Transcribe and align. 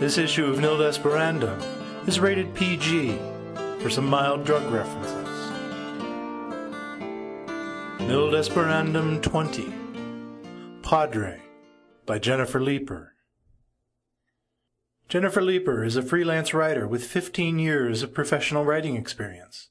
This 0.00 0.16
issue 0.16 0.46
of 0.46 0.58
Nil 0.58 0.78
Desperandum 0.78 1.62
is 2.08 2.20
rated 2.20 2.54
PG 2.54 3.18
for 3.80 3.90
some 3.90 4.06
mild 4.06 4.46
drug 4.46 4.72
references. 4.72 5.28
Nil 8.08 8.30
Desperandum 8.30 9.20
20 9.20 9.74
Padre 10.80 11.42
by 12.06 12.18
Jennifer 12.18 12.62
Leeper. 12.62 13.12
Jennifer 15.06 15.42
Leeper 15.42 15.84
is 15.84 15.96
a 15.96 16.02
freelance 16.02 16.54
writer 16.54 16.88
with 16.88 17.04
15 17.04 17.58
years 17.58 18.02
of 18.02 18.14
professional 18.14 18.64
writing 18.64 18.96
experience. 18.96 19.68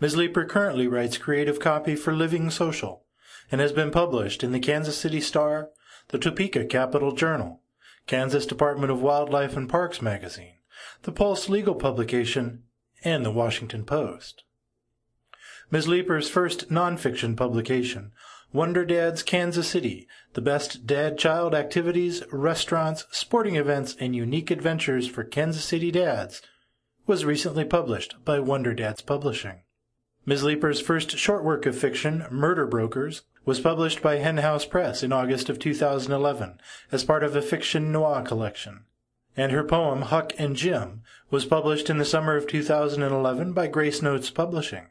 Ms. 0.00 0.16
Leeper 0.16 0.46
currently 0.46 0.86
writes 0.88 1.18
creative 1.18 1.60
copy 1.60 1.94
for 1.94 2.14
Living 2.14 2.48
Social 2.48 3.04
and 3.52 3.60
has 3.60 3.72
been 3.72 3.90
published 3.90 4.42
in 4.42 4.52
the 4.52 4.60
Kansas 4.60 4.96
City 4.96 5.20
Star, 5.20 5.68
the 6.08 6.18
Topeka 6.18 6.64
Capital 6.64 7.12
Journal, 7.12 7.60
Kansas 8.08 8.46
Department 8.46 8.90
of 8.90 9.02
Wildlife 9.02 9.54
and 9.54 9.68
Parks 9.68 10.00
magazine, 10.00 10.54
the 11.02 11.12
Pulse 11.12 11.50
legal 11.50 11.74
publication, 11.74 12.62
and 13.04 13.22
the 13.22 13.30
Washington 13.30 13.84
Post. 13.84 14.44
Ms. 15.70 15.86
Leeper's 15.86 16.30
first 16.30 16.70
nonfiction 16.70 17.36
publication, 17.36 18.12
Wonder 18.50 18.86
Dads 18.86 19.22
Kansas 19.22 19.68
City, 19.68 20.08
the 20.32 20.40
best 20.40 20.86
dad-child 20.86 21.54
activities, 21.54 22.22
restaurants, 22.32 23.04
sporting 23.10 23.56
events, 23.56 23.94
and 24.00 24.16
unique 24.16 24.50
adventures 24.50 25.06
for 25.06 25.22
Kansas 25.22 25.66
City 25.66 25.90
dads, 25.90 26.40
was 27.06 27.26
recently 27.26 27.66
published 27.66 28.14
by 28.24 28.38
Wonder 28.38 28.72
Dads 28.72 29.02
Publishing. 29.02 29.60
Ms. 30.28 30.44
Leeper's 30.44 30.82
first 30.82 31.16
short 31.16 31.42
work 31.42 31.64
of 31.64 31.74
fiction, 31.74 32.26
Murder 32.30 32.66
Brokers, 32.66 33.22
was 33.46 33.60
published 33.60 34.02
by 34.02 34.16
Hen 34.16 34.36
House 34.36 34.66
Press 34.66 35.02
in 35.02 35.10
August 35.10 35.48
of 35.48 35.58
2011 35.58 36.60
as 36.92 37.02
part 37.02 37.24
of 37.24 37.34
a 37.34 37.40
fiction 37.40 37.90
noir 37.90 38.20
collection. 38.20 38.84
And 39.38 39.52
her 39.52 39.64
poem, 39.64 40.02
Huck 40.02 40.34
and 40.36 40.54
Jim, 40.54 41.00
was 41.30 41.46
published 41.46 41.88
in 41.88 41.96
the 41.96 42.04
summer 42.04 42.36
of 42.36 42.46
2011 42.46 43.54
by 43.54 43.68
Grace 43.68 44.02
Notes 44.02 44.28
Publishing. 44.28 44.88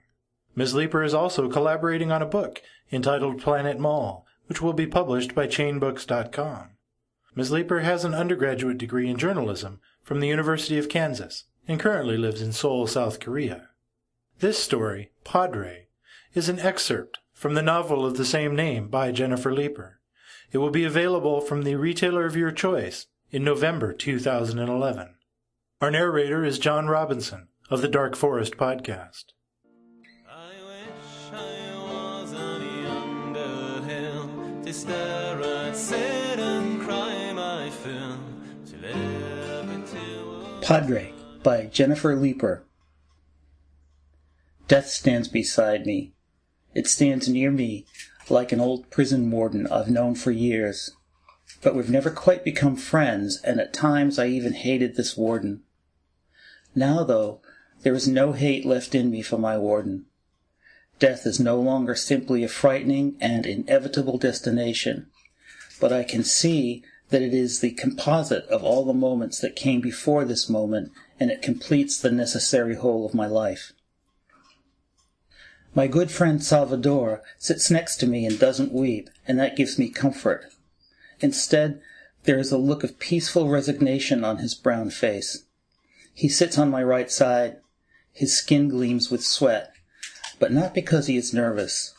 Ms. 0.56 0.74
Leeper 0.74 1.04
is 1.04 1.14
also 1.14 1.48
collaborating 1.48 2.12
on 2.12 2.24
a 2.24 2.26
book 2.26 2.64
entitled 2.92 3.40
Planet 3.40 3.80
Mall, 3.80 4.26
which 4.48 4.64
will 4.64 4.74
be 4.74 4.88
published 4.88 5.36
by 5.36 5.46
chainbooks.com. 5.46 6.70
Ms. 7.36 7.52
Leeper 7.52 7.82
has 7.82 8.04
an 8.04 8.16
undergraduate 8.16 8.80
degree 8.80 9.08
in 9.08 9.20
journalism 9.20 9.82
from 10.02 10.20
the 10.20 10.30
University 10.30 10.80
of 10.80 10.90
Kansas 10.90 11.44
and 11.68 11.80
currently 11.80 12.18
lives 12.18 12.42
in 12.42 12.52
Seoul, 12.54 12.88
South 12.88 13.20
Korea. 13.20 13.70
This 14.40 14.64
story, 14.64 15.10
Padre, 15.24 15.88
is 16.36 16.48
an 16.48 16.60
excerpt 16.60 17.18
from 17.34 17.56
the 17.56 17.64
novel 17.64 18.06
of 18.06 18.18
the 18.18 18.26
same 18.26 18.56
name 18.56 18.88
by 18.88 19.12
Jennifer 19.12 19.52
Leeper. 19.52 20.00
It 20.52 20.60
will 20.60 20.70
be 20.70 20.84
available 20.84 21.42
from 21.42 21.64
the 21.64 21.74
retailer 21.74 22.24
of 22.24 22.36
your 22.36 22.52
choice 22.52 23.08
in 23.32 23.44
November 23.44 23.94
2011. 23.94 25.16
Our 25.82 25.90
narrator 25.90 26.46
is 26.46 26.60
John 26.60 26.86
Robinson 26.86 27.48
of 27.72 27.82
the 27.82 27.88
Dark 27.88 28.16
Forest 28.16 28.58
podcast. 28.58 29.26
I 30.30 30.52
wish 30.68 31.34
I 31.34 32.22
was 32.22 32.34
on 32.36 32.62
yonder 32.84 33.88
hill 33.88 34.30
to 34.64 34.72
stare 34.72 35.42
at 35.42 35.76
sit 35.76 36.38
and 36.38 36.80
cry 36.82 37.34
my 37.34 37.72
fill 37.72 38.20
to 38.68 38.78
live 38.78 39.70
into 39.72 40.60
Padre 40.62 41.12
by 41.42 41.66
Jennifer 41.66 42.16
Leeper. 42.16 42.67
Death 44.68 44.90
stands 44.90 45.30
beside 45.30 45.86
me. 45.86 46.14
It 46.74 46.88
stands 46.88 47.30
near 47.30 47.52
me 47.52 47.86
like 48.30 48.52
an 48.52 48.60
old 48.60 48.90
prison 48.90 49.32
warden 49.32 49.66
I've 49.68 49.90
known 49.90 50.16
for 50.16 50.32
years. 50.32 50.92
But 51.62 51.74
we've 51.74 51.90
never 51.90 52.12
quite 52.12 52.44
become 52.44 52.76
friends, 52.76 53.40
and 53.44 53.62
at 53.62 53.74
times 53.74 54.20
I 54.20 54.28
even 54.28 54.54
hated 54.54 54.96
this 54.96 55.16
warden. 55.16 55.64
Now, 56.76 57.06
though, 57.06 57.42
there 57.84 57.94
is 57.94 58.08
no 58.08 58.34
hate 58.34 58.66
left 58.66 58.94
in 58.94 59.10
me 59.10 59.22
for 59.22 59.38
my 59.38 59.58
warden. 59.58 60.06
Death 61.00 61.26
is 61.26 61.40
no 61.40 61.60
longer 61.62 61.96
simply 61.96 62.44
a 62.44 62.50
frightening 62.50 63.16
and 63.22 63.46
inevitable 63.46 64.18
destination, 64.18 65.08
but 65.80 65.94
I 65.94 66.04
can 66.04 66.24
see 66.24 66.84
that 67.10 67.22
it 67.22 67.34
is 67.34 67.60
the 67.60 67.72
composite 67.72 68.46
of 68.46 68.64
all 68.64 68.84
the 68.84 68.94
moments 68.94 69.40
that 69.40 69.56
came 69.56 69.80
before 69.80 70.26
this 70.26 70.50
moment, 70.50 70.92
and 71.20 71.32
it 71.32 71.42
completes 71.42 71.98
the 71.98 72.12
necessary 72.12 72.76
whole 72.76 73.06
of 73.06 73.14
my 73.14 73.28
life. 73.28 73.72
My 75.78 75.86
good 75.86 76.10
friend 76.10 76.44
Salvador 76.44 77.22
sits 77.38 77.70
next 77.70 77.98
to 77.98 78.08
me 78.08 78.26
and 78.26 78.40
doesn't 78.40 78.74
weep, 78.74 79.12
and 79.28 79.38
that 79.38 79.56
gives 79.56 79.78
me 79.78 79.90
comfort. 79.90 80.46
Instead, 81.20 81.80
there 82.24 82.40
is 82.40 82.52
a 82.52 82.58
look 82.58 82.84
of 82.84 82.98
peaceful 82.98 83.48
resignation 83.48 84.24
on 84.24 84.40
his 84.40 84.56
brown 84.56 84.90
face. 84.90 85.44
He 86.16 86.30
sits 86.30 86.58
on 86.58 86.72
my 86.72 86.82
right 86.82 87.12
side. 87.12 87.58
His 88.12 88.36
skin 88.36 88.70
gleams 88.70 89.12
with 89.12 89.24
sweat, 89.24 89.72
but 90.40 90.52
not 90.52 90.74
because 90.74 91.06
he 91.06 91.16
is 91.16 91.32
nervous. 91.32 91.94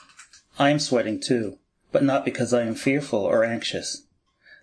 I 0.58 0.70
am 0.70 0.80
sweating 0.80 1.20
too, 1.20 1.58
but 1.92 2.02
not 2.02 2.24
because 2.24 2.52
I 2.52 2.62
am 2.62 2.74
fearful 2.74 3.20
or 3.20 3.44
anxious. 3.44 4.02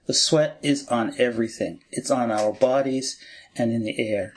The 0.08 0.14
sweat 0.14 0.60
is 0.62 0.90
on 0.90 1.16
everything. 1.18 1.80
It's 1.90 2.12
on 2.12 2.32
our 2.32 2.52
bodies 2.52 3.18
and 3.56 3.72
in 3.72 3.84
the 3.84 3.98
air. 3.98 4.34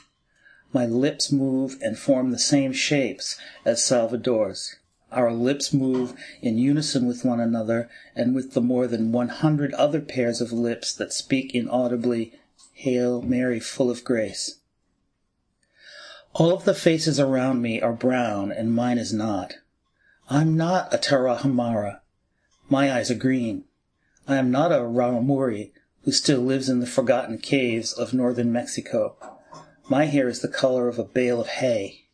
My 0.73 0.85
lips 0.85 1.33
move 1.33 1.79
and 1.81 1.99
form 1.99 2.31
the 2.31 2.39
same 2.39 2.73
shapes 2.73 3.39
as 3.65 3.83
Salvador's. 3.83 4.77
Our 5.11 5.33
lips 5.33 5.73
move 5.73 6.15
in 6.43 6.59
unison 6.59 7.07
with 7.07 7.25
one 7.25 7.41
another 7.41 7.89
and 8.15 8.35
with 8.35 8.53
the 8.53 8.61
more 8.61 8.87
than 8.87 9.11
one 9.11 9.29
hundred 9.29 9.73
other 9.75 10.01
pairs 10.01 10.43
of 10.43 10.53
lips 10.53 10.93
that 10.93 11.15
speak 11.15 11.55
inaudibly, 11.55 12.35
Hail 12.75 13.23
Mary, 13.23 13.59
full 13.59 13.91
of 13.91 14.05
grace. 14.05 14.59
All 16.35 16.53
of 16.53 16.65
the 16.65 16.75
faces 16.75 17.19
around 17.19 17.63
me 17.63 17.81
are 17.81 17.95
brown 17.95 18.53
and 18.53 18.75
mine 18.75 18.99
is 18.99 19.13
not. 19.13 19.55
I'm 20.29 20.57
not 20.59 20.93
a 20.93 20.99
Tarahumara. 20.99 22.01
My 22.69 22.93
eyes 22.93 23.11
are 23.11 23.15
green. 23.15 23.65
I 24.29 24.37
am 24.37 24.51
not 24.51 24.71
a 24.71 24.81
Raramuri 24.81 25.73
who 26.03 26.13
still 26.13 26.41
lives 26.41 26.69
in 26.69 26.81
the 26.81 26.87
forgotten 26.87 27.39
caves 27.39 27.95
of 27.95 28.13
northern 28.13 28.53
Mexico. 28.53 29.17
My 29.91 30.05
hair 30.05 30.29
is 30.29 30.41
the 30.41 30.49
color 30.49 30.87
of 30.87 30.99
a 30.99 31.05
bale 31.05 31.41
of 31.41 31.47
hay. 31.47 32.05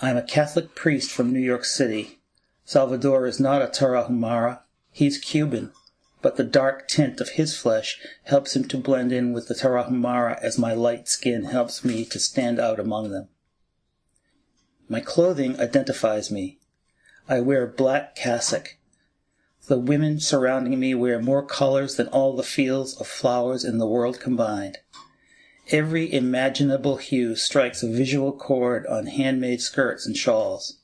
I 0.00 0.08
am 0.08 0.16
a 0.16 0.22
Catholic 0.22 0.74
priest 0.74 1.10
from 1.10 1.30
New 1.30 1.40
York 1.40 1.66
City. 1.66 2.20
Salvador 2.64 3.26
is 3.26 3.38
not 3.38 3.60
a 3.60 3.66
Tarahumara. 3.66 4.60
He's 4.90 5.18
Cuban, 5.18 5.72
but 6.22 6.36
the 6.36 6.44
dark 6.44 6.88
tint 6.88 7.20
of 7.20 7.30
his 7.30 7.54
flesh 7.54 7.98
helps 8.24 8.56
him 8.56 8.66
to 8.68 8.78
blend 8.78 9.12
in 9.12 9.34
with 9.34 9.48
the 9.48 9.54
Tarahumara 9.54 10.40
as 10.40 10.58
my 10.58 10.72
light 10.72 11.06
skin 11.06 11.44
helps 11.44 11.84
me 11.84 12.06
to 12.06 12.18
stand 12.18 12.58
out 12.58 12.80
among 12.80 13.10
them. 13.10 13.28
My 14.88 15.00
clothing 15.00 15.60
identifies 15.60 16.30
me. 16.30 16.60
I 17.28 17.40
wear 17.40 17.64
a 17.64 17.68
black 17.68 18.16
cassock. 18.16 18.78
The 19.66 19.78
women 19.78 20.18
surrounding 20.18 20.80
me 20.80 20.94
wear 20.94 21.20
more 21.20 21.44
colors 21.44 21.96
than 21.96 22.08
all 22.08 22.34
the 22.34 22.42
fields 22.42 22.94
of 22.96 23.06
flowers 23.06 23.64
in 23.64 23.76
the 23.76 23.86
world 23.86 24.18
combined. 24.18 24.78
Every 25.72 26.12
imaginable 26.12 26.98
hue 26.98 27.34
strikes 27.34 27.82
a 27.82 27.88
visual 27.88 28.30
chord 28.32 28.86
on 28.88 29.06
handmade 29.06 29.62
skirts 29.62 30.04
and 30.04 30.14
shawls. 30.14 30.76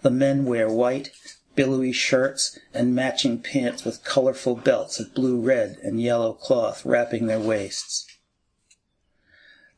The 0.00 0.10
men 0.10 0.46
wear 0.46 0.70
white, 0.70 1.10
billowy 1.54 1.92
shirts 1.92 2.58
and 2.72 2.94
matching 2.94 3.42
pants 3.42 3.84
with 3.84 4.04
colorful 4.04 4.54
belts 4.56 4.98
of 4.98 5.12
blue, 5.12 5.38
red, 5.38 5.76
and 5.82 6.00
yellow 6.00 6.32
cloth 6.32 6.86
wrapping 6.86 7.26
their 7.26 7.38
waists. 7.38 8.06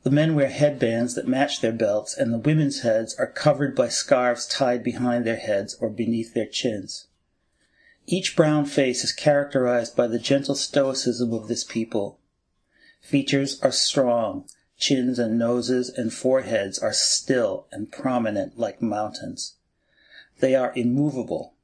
The 0.04 0.12
men 0.12 0.36
wear 0.36 0.48
headbands 0.48 1.16
that 1.16 1.26
match 1.26 1.60
their 1.60 1.72
belts, 1.72 2.16
and 2.16 2.32
the 2.32 2.38
women's 2.38 2.82
heads 2.82 3.16
are 3.18 3.26
covered 3.26 3.74
by 3.74 3.88
scarves 3.88 4.46
tied 4.46 4.84
behind 4.84 5.24
their 5.24 5.38
heads 5.38 5.74
or 5.80 5.90
beneath 5.90 6.34
their 6.34 6.46
chins. 6.46 7.08
Each 8.06 8.36
brown 8.36 8.66
face 8.66 9.02
is 9.02 9.12
characterized 9.12 9.96
by 9.96 10.06
the 10.06 10.20
gentle 10.20 10.54
stoicism 10.54 11.32
of 11.32 11.48
this 11.48 11.64
people. 11.64 12.19
Features 13.00 13.60
are 13.60 13.72
strong, 13.72 14.48
chins 14.76 15.18
and 15.18 15.38
noses 15.38 15.88
and 15.88 16.12
foreheads 16.12 16.78
are 16.78 16.92
still 16.92 17.66
and 17.72 17.90
prominent 17.90 18.58
like 18.58 18.80
mountains. 18.80 19.56
They 20.40 20.54
are 20.54 20.72
immovable. 20.74 21.54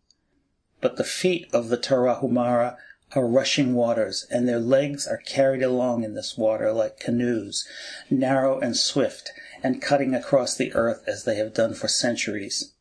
But 0.80 0.96
the 0.96 1.04
feet 1.04 1.48
of 1.52 1.68
the 1.68 1.78
Tarahumara 1.78 2.76
are 3.12 3.26
rushing 3.26 3.74
waters, 3.74 4.26
and 4.30 4.48
their 4.48 4.58
legs 4.58 5.06
are 5.06 5.16
carried 5.18 5.62
along 5.62 6.04
in 6.04 6.14
this 6.14 6.36
water 6.36 6.72
like 6.72 6.98
canoes, 6.98 7.66
narrow 8.10 8.58
and 8.58 8.76
swift, 8.76 9.32
and 9.62 9.80
cutting 9.80 10.14
across 10.14 10.56
the 10.56 10.72
earth 10.74 11.02
as 11.06 11.24
they 11.24 11.36
have 11.36 11.54
done 11.54 11.74
for 11.74 11.88
centuries. 11.88 12.72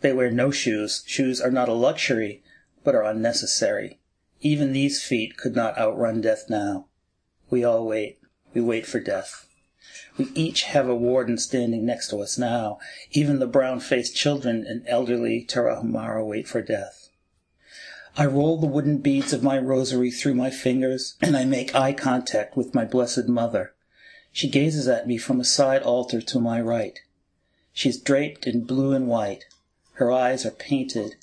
They 0.00 0.12
wear 0.12 0.30
no 0.30 0.50
shoes. 0.50 1.02
Shoes 1.06 1.40
are 1.40 1.50
not 1.50 1.68
a 1.68 1.74
luxury, 1.74 2.42
but 2.82 2.94
are 2.94 3.04
unnecessary. 3.04 4.00
Even 4.40 4.72
these 4.72 5.02
feet 5.02 5.36
could 5.36 5.54
not 5.54 5.76
outrun 5.78 6.20
death 6.20 6.46
now. 6.48 6.86
We 7.50 7.64
all 7.64 7.86
wait. 7.86 8.18
We 8.54 8.60
wait 8.60 8.86
for 8.86 9.00
death. 9.00 9.46
We 10.16 10.30
each 10.34 10.62
have 10.64 10.88
a 10.88 10.94
warden 10.94 11.36
standing 11.38 11.84
next 11.84 12.08
to 12.08 12.18
us 12.18 12.38
now. 12.38 12.78
Even 13.10 13.38
the 13.38 13.46
brown 13.46 13.80
faced 13.80 14.14
children 14.14 14.64
and 14.66 14.86
elderly 14.86 15.44
Tarahumara 15.44 16.24
wait 16.24 16.46
for 16.46 16.62
death. 16.62 17.08
I 18.16 18.26
roll 18.26 18.56
the 18.58 18.66
wooden 18.66 18.98
beads 18.98 19.32
of 19.32 19.42
my 19.42 19.58
rosary 19.58 20.10
through 20.10 20.34
my 20.34 20.50
fingers, 20.50 21.16
and 21.20 21.36
I 21.36 21.44
make 21.44 21.74
eye 21.74 21.92
contact 21.92 22.56
with 22.56 22.74
my 22.74 22.84
Blessed 22.84 23.28
Mother. 23.28 23.72
She 24.32 24.48
gazes 24.48 24.86
at 24.88 25.06
me 25.06 25.16
from 25.16 25.40
a 25.40 25.44
side 25.44 25.82
altar 25.82 26.20
to 26.20 26.40
my 26.40 26.60
right. 26.60 26.98
She 27.72 27.88
is 27.88 28.00
draped 28.00 28.46
in 28.46 28.64
blue 28.64 28.92
and 28.92 29.06
white. 29.08 29.46
Her 29.94 30.12
eyes 30.12 30.44
are 30.44 30.50
painted, 30.50 31.16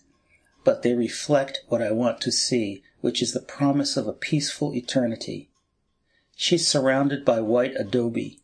but 0.63 0.81
they 0.81 0.93
reflect 0.93 1.61
what 1.67 1.81
I 1.81 1.91
want 1.91 2.19
to 2.21 2.31
see, 2.31 2.83
which 3.01 3.21
is 3.21 3.33
the 3.33 3.41
promise 3.41 3.95
of 3.95 4.07
a 4.07 4.13
peaceful 4.13 4.73
eternity. 4.73 5.49
She's 6.39 6.67
surrounded 6.67 7.25
by 7.25 7.41
white 7.41 7.73
adobe. 7.75 8.39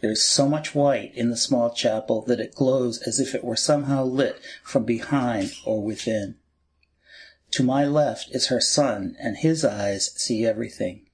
There 0.00 0.12
is 0.12 0.24
so 0.24 0.48
much 0.48 0.76
white 0.76 1.12
in 1.16 1.28
the 1.28 1.36
small 1.36 1.70
chapel 1.70 2.22
that 2.22 2.38
it 2.38 2.54
glows 2.54 3.02
as 3.02 3.18
if 3.18 3.34
it 3.34 3.42
were 3.42 3.56
somehow 3.56 4.04
lit 4.04 4.40
from 4.62 4.84
behind 4.84 5.52
or 5.64 5.82
within. 5.82 6.36
To 7.50 7.64
my 7.64 7.84
left 7.84 8.30
is 8.30 8.46
her 8.46 8.60
son, 8.60 9.16
and 9.18 9.38
his 9.38 9.64
eyes 9.64 10.12
see 10.14 10.46
everything. 10.46 11.08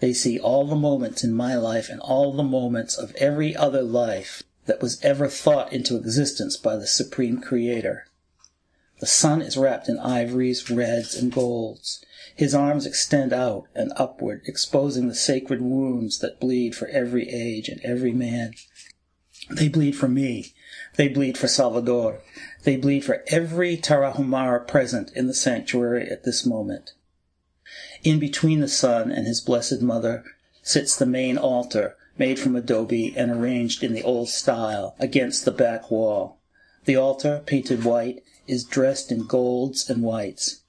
They 0.00 0.14
see 0.14 0.40
all 0.40 0.66
the 0.66 0.74
moments 0.74 1.22
in 1.22 1.34
my 1.34 1.54
life 1.56 1.90
and 1.90 2.00
all 2.00 2.32
the 2.32 2.42
moments 2.42 2.96
of 2.96 3.14
every 3.16 3.54
other 3.54 3.82
life 3.82 4.42
that 4.64 4.80
was 4.80 5.04
ever 5.04 5.28
thought 5.28 5.70
into 5.70 5.96
existence 5.96 6.56
by 6.56 6.76
the 6.76 6.86
Supreme 6.86 7.42
Creator. 7.42 8.06
The 9.00 9.06
Son 9.06 9.42
is 9.42 9.58
wrapped 9.58 9.90
in 9.90 9.98
ivories, 9.98 10.70
reds, 10.70 11.14
and 11.14 11.30
golds. 11.30 12.02
His 12.34 12.54
arms 12.54 12.86
extend 12.86 13.32
out 13.32 13.66
and 13.74 13.92
upward, 13.96 14.42
exposing 14.46 15.08
the 15.08 15.14
sacred 15.14 15.60
wounds 15.60 16.18
that 16.20 16.40
bleed 16.40 16.74
for 16.74 16.88
every 16.88 17.28
age 17.28 17.68
and 17.68 17.80
every 17.82 18.12
man. 18.12 18.54
They 19.50 19.68
bleed 19.68 19.92
for 19.92 20.08
me. 20.08 20.54
They 20.96 21.08
bleed 21.08 21.36
for 21.36 21.48
Salvador. 21.48 22.20
They 22.64 22.76
bleed 22.76 23.04
for 23.04 23.22
every 23.28 23.76
Tarahumara 23.76 24.66
present 24.66 25.10
in 25.14 25.26
the 25.26 25.34
sanctuary 25.34 26.08
at 26.08 26.24
this 26.24 26.46
moment. 26.46 26.92
In 28.02 28.18
between 28.18 28.60
the 28.60 28.68
Son 28.68 29.10
and 29.10 29.26
his 29.26 29.40
blessed 29.40 29.82
mother 29.82 30.24
sits 30.62 30.96
the 30.96 31.06
main 31.06 31.36
altar, 31.36 31.96
made 32.18 32.38
from 32.38 32.56
adobe 32.56 33.14
and 33.16 33.30
arranged 33.30 33.82
in 33.82 33.92
the 33.92 34.02
old 34.02 34.28
style, 34.28 34.94
against 34.98 35.44
the 35.44 35.50
back 35.50 35.90
wall. 35.90 36.38
The 36.84 36.96
altar, 36.96 37.42
painted 37.46 37.84
white, 37.84 38.22
is 38.46 38.64
dressed 38.64 39.12
in 39.12 39.26
golds 39.26 39.88
and 39.88 40.02
whites. 40.02 40.61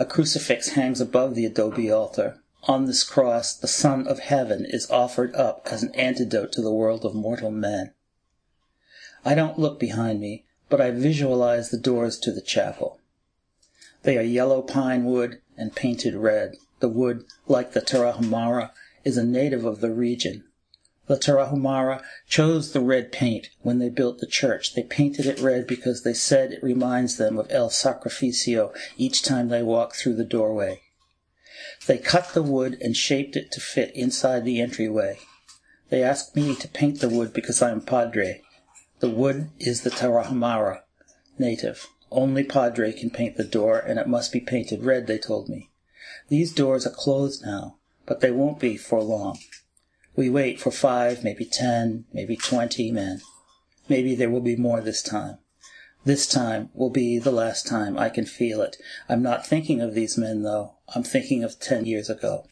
A 0.00 0.06
crucifix 0.06 0.70
hangs 0.70 0.98
above 0.98 1.34
the 1.34 1.44
adobe 1.44 1.92
altar. 1.92 2.38
On 2.62 2.86
this 2.86 3.04
cross 3.04 3.54
the 3.54 3.68
Son 3.68 4.08
of 4.08 4.20
Heaven 4.20 4.64
is 4.64 4.90
offered 4.90 5.34
up 5.34 5.68
as 5.70 5.82
an 5.82 5.94
antidote 5.94 6.52
to 6.52 6.62
the 6.62 6.72
world 6.72 7.04
of 7.04 7.14
mortal 7.14 7.50
men. 7.50 7.92
I 9.26 9.34
don't 9.34 9.58
look 9.58 9.78
behind 9.78 10.18
me, 10.18 10.46
but 10.70 10.80
I 10.80 10.90
visualize 10.90 11.68
the 11.68 11.76
doors 11.76 12.18
to 12.20 12.32
the 12.32 12.40
chapel. 12.40 12.98
They 14.02 14.16
are 14.16 14.22
yellow 14.22 14.62
pine 14.62 15.04
wood 15.04 15.42
and 15.58 15.76
painted 15.76 16.14
red. 16.14 16.56
The 16.78 16.88
wood, 16.88 17.26
like 17.46 17.72
the 17.72 17.82
Tarahumara, 17.82 18.70
is 19.04 19.18
a 19.18 19.22
native 19.22 19.66
of 19.66 19.82
the 19.82 19.90
region. 19.90 20.44
The 21.10 21.16
Tarahumara 21.16 22.04
chose 22.28 22.70
the 22.70 22.78
red 22.78 23.10
paint 23.10 23.48
when 23.62 23.80
they 23.80 23.88
built 23.88 24.18
the 24.18 24.28
church. 24.28 24.76
They 24.76 24.84
painted 24.84 25.26
it 25.26 25.40
red 25.40 25.66
because 25.66 26.04
they 26.04 26.14
said 26.14 26.52
it 26.52 26.62
reminds 26.62 27.16
them 27.16 27.36
of 27.36 27.50
El 27.50 27.68
Sacrificio 27.68 28.72
each 28.96 29.24
time 29.24 29.48
they 29.48 29.64
walk 29.64 29.96
through 29.96 30.14
the 30.14 30.24
doorway. 30.24 30.82
They 31.88 31.98
cut 31.98 32.32
the 32.32 32.44
wood 32.44 32.78
and 32.80 32.96
shaped 32.96 33.34
it 33.34 33.50
to 33.50 33.60
fit 33.60 33.90
inside 33.96 34.44
the 34.44 34.60
entryway. 34.60 35.18
They 35.88 36.04
asked 36.04 36.36
me 36.36 36.54
to 36.54 36.68
paint 36.68 37.00
the 37.00 37.08
wood 37.08 37.32
because 37.32 37.60
I 37.60 37.72
am 37.72 37.80
padre. 37.80 38.42
The 39.00 39.10
wood 39.10 39.50
is 39.58 39.80
the 39.80 39.90
Tarahumara 39.90 40.82
native. 41.40 41.88
Only 42.12 42.44
Padre 42.44 42.92
can 42.92 43.10
paint 43.10 43.36
the 43.36 43.42
door, 43.42 43.80
and 43.80 43.98
it 43.98 44.06
must 44.06 44.30
be 44.30 44.38
painted 44.38 44.84
red, 44.84 45.08
they 45.08 45.18
told 45.18 45.48
me. 45.48 45.70
These 46.28 46.52
doors 46.52 46.86
are 46.86 46.90
closed 46.90 47.44
now, 47.44 47.78
but 48.06 48.20
they 48.20 48.30
won't 48.30 48.60
be 48.60 48.76
for 48.76 49.02
long. 49.02 49.40
We 50.16 50.28
wait 50.28 50.60
for 50.60 50.70
five, 50.70 51.24
maybe 51.24 51.44
ten, 51.44 52.04
maybe 52.12 52.36
twenty 52.36 52.90
men. 52.90 53.20
Maybe 53.88 54.14
there 54.14 54.30
will 54.30 54.40
be 54.40 54.56
more 54.56 54.80
this 54.80 55.02
time. 55.02 55.38
This 56.04 56.26
time 56.26 56.70
will 56.74 56.90
be 56.90 57.18
the 57.18 57.30
last 57.30 57.66
time 57.66 57.98
I 57.98 58.08
can 58.08 58.24
feel 58.24 58.62
it. 58.62 58.76
I'm 59.08 59.22
not 59.22 59.46
thinking 59.46 59.80
of 59.80 59.94
these 59.94 60.16
men, 60.16 60.42
though. 60.42 60.76
I'm 60.94 61.02
thinking 61.02 61.44
of 61.44 61.60
ten 61.60 61.84
years 61.84 62.08
ago. 62.08 62.46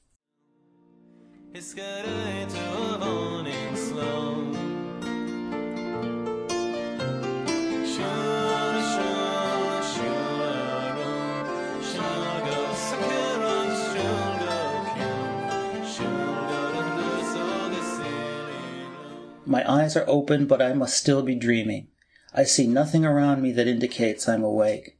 My 19.48 19.66
eyes 19.66 19.96
are 19.96 20.04
open, 20.06 20.44
but 20.44 20.60
I 20.60 20.74
must 20.74 20.98
still 20.98 21.22
be 21.22 21.34
dreaming. 21.34 21.88
I 22.34 22.44
see 22.44 22.66
nothing 22.66 23.06
around 23.06 23.40
me 23.40 23.50
that 23.52 23.66
indicates 23.66 24.28
I'm 24.28 24.44
awake. 24.44 24.98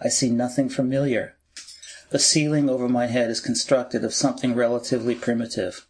I 0.00 0.08
see 0.08 0.30
nothing 0.30 0.70
familiar. 0.70 1.36
The 2.08 2.18
ceiling 2.18 2.70
over 2.70 2.88
my 2.88 3.08
head 3.08 3.28
is 3.28 3.38
constructed 3.38 4.02
of 4.02 4.14
something 4.14 4.54
relatively 4.54 5.14
primitive. 5.14 5.86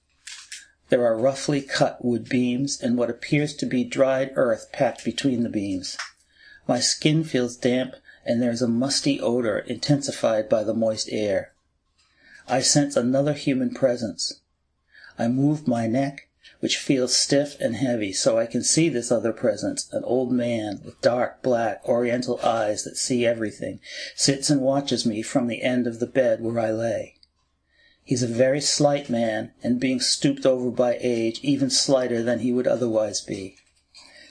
There 0.88 1.06
are 1.06 1.16
roughly 1.16 1.62
cut 1.62 2.04
wood 2.04 2.28
beams 2.28 2.82
and 2.82 2.99
what 2.99 3.08
appears 3.08 3.54
to 3.54 3.66
be 3.66 3.84
dried 3.84 4.32
earth 4.34 4.72
packed 4.72 5.05
between 5.05 5.44
the 5.44 5.48
beams. 5.48 5.96
My 6.66 6.81
skin 6.81 7.22
feels 7.22 7.56
damp 7.56 7.94
and 8.26 8.43
there 8.43 8.50
is 8.50 8.62
a 8.62 8.66
musty 8.66 9.20
odor 9.20 9.60
intensified 9.60 10.48
by 10.48 10.64
the 10.64 10.75
moist 10.75 11.08
air. 11.12 11.52
I 12.48 12.62
sense 12.62 12.96
another 12.96 13.34
human 13.34 13.72
presence. 13.72 14.40
I 15.20 15.28
move 15.28 15.69
my 15.69 15.87
neck 15.87 16.26
which 16.62 16.76
feels 16.76 17.16
stiff 17.16 17.60
and 17.60 17.74
heavy, 17.74 18.12
so 18.12 18.38
I 18.38 18.46
can 18.46 18.62
see 18.62 18.88
this 18.88 19.10
other 19.10 19.32
presence, 19.32 19.88
an 19.90 20.04
old 20.04 20.30
man 20.30 20.80
with 20.84 21.00
dark, 21.00 21.42
black, 21.42 21.80
oriental 21.84 22.38
eyes 22.40 22.84
that 22.84 22.96
see 22.96 23.26
everything, 23.26 23.80
sits 24.14 24.48
and 24.48 24.60
watches 24.60 25.04
me 25.04 25.22
from 25.22 25.48
the 25.48 25.60
end 25.60 25.88
of 25.88 25.98
the 25.98 26.06
bed 26.06 26.40
where 26.40 26.60
I 26.60 26.70
lay. 26.70 27.16
He's 28.04 28.22
a 28.22 28.28
very 28.28 28.60
slight 28.60 29.10
man, 29.10 29.50
and 29.64 29.80
being 29.80 29.98
stooped 29.98 30.46
over 30.46 30.70
by 30.70 30.98
age, 31.00 31.40
even 31.42 31.68
slighter 31.68 32.22
than 32.22 32.38
he 32.38 32.52
would 32.52 32.68
otherwise 32.68 33.20
be. 33.20 33.56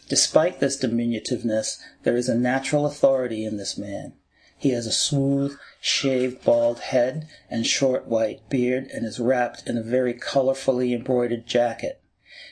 Despite 0.07 0.61
this 0.61 0.77
diminutiveness, 0.77 1.79
there 2.03 2.15
is 2.15 2.29
a 2.29 2.35
natural 2.35 2.85
authority 2.85 3.43
in 3.43 3.57
this 3.57 3.77
man. 3.77 4.13
He 4.57 4.69
has 4.69 4.87
a 4.87 4.93
smooth, 4.93 5.57
shaved 5.81 6.45
bald 6.45 6.79
head 6.79 7.27
and 7.49 7.67
short 7.67 8.07
white 8.07 8.47
beard, 8.47 8.89
and 8.93 9.05
is 9.05 9.19
wrapped 9.19 9.67
in 9.67 9.77
a 9.77 9.83
very 9.83 10.13
colorfully 10.13 10.95
embroidered 10.95 11.45
jacket. 11.45 12.00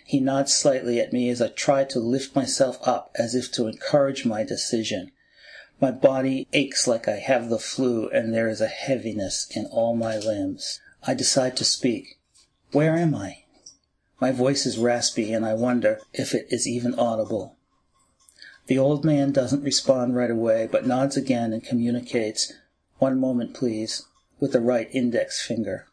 He 0.10 0.20
nods 0.20 0.56
slightly 0.56 1.00
at 1.00 1.14
me 1.14 1.30
as 1.30 1.40
I 1.40 1.50
try 1.50 1.84
to 1.84 2.00
lift 2.00 2.36
myself 2.36 2.80
up 2.82 3.12
as 3.14 3.36
if 3.36 3.52
to 3.52 3.68
encourage 3.68 4.26
my 4.26 4.44
decision. 4.44 5.12
My 5.80 5.92
body 5.92 6.48
aches 6.52 6.88
like 6.88 7.08
I 7.08 7.18
have 7.18 7.52
the 7.52 7.60
flu, 7.60 8.10
and 8.10 8.34
there 8.34 8.50
is 8.50 8.60
a 8.60 8.66
heaviness 8.66 9.48
in 9.56 9.68
all 9.68 9.96
my 9.96 10.18
limbs. 10.18 10.80
I 11.06 11.14
decide 11.14 11.56
to 11.58 11.64
speak. 11.64 12.18
Where 12.72 12.96
am 12.96 13.14
I? 13.14 13.44
My 14.20 14.32
voice 14.32 14.66
is 14.66 14.80
raspy, 14.80 15.32
and 15.32 15.46
I 15.46 15.54
wonder 15.54 16.00
if 16.12 16.34
it 16.34 16.48
is 16.50 16.68
even 16.68 16.98
audible. 16.98 17.56
The 18.66 18.80
old 18.80 19.06
man 19.06 19.32
doesn't 19.32 19.62
respond 19.62 20.16
right 20.16 20.32
away, 20.32 20.68
but 20.72 20.88
nods 20.88 21.18
again 21.18 21.54
and 21.54 21.64
communicates, 21.64 22.52
One 22.98 23.20
moment, 23.20 23.54
please, 23.54 24.08
with 24.40 24.54
the 24.54 24.60
right 24.60 24.90
index 24.92 25.40
finger. 25.46 25.86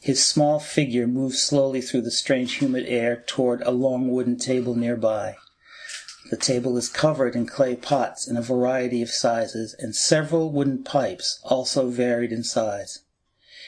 His 0.00 0.24
small 0.24 0.58
figure 0.58 1.06
moves 1.06 1.42
slowly 1.42 1.82
through 1.82 2.00
the 2.02 2.10
strange 2.10 2.54
humid 2.54 2.86
air 2.86 3.22
toward 3.26 3.60
a 3.62 3.70
long 3.70 4.08
wooden 4.08 4.38
table 4.38 4.74
nearby. 4.74 5.36
The 6.30 6.38
table 6.38 6.78
is 6.78 6.88
covered 6.88 7.36
in 7.36 7.46
clay 7.46 7.76
pots 7.76 8.26
in 8.26 8.36
a 8.36 8.42
variety 8.42 9.02
of 9.02 9.10
sizes 9.10 9.74
and 9.78 9.94
several 9.94 10.50
wooden 10.50 10.84
pipes, 10.84 11.38
also 11.42 11.90
varied 11.90 12.32
in 12.32 12.44
size. 12.44 13.00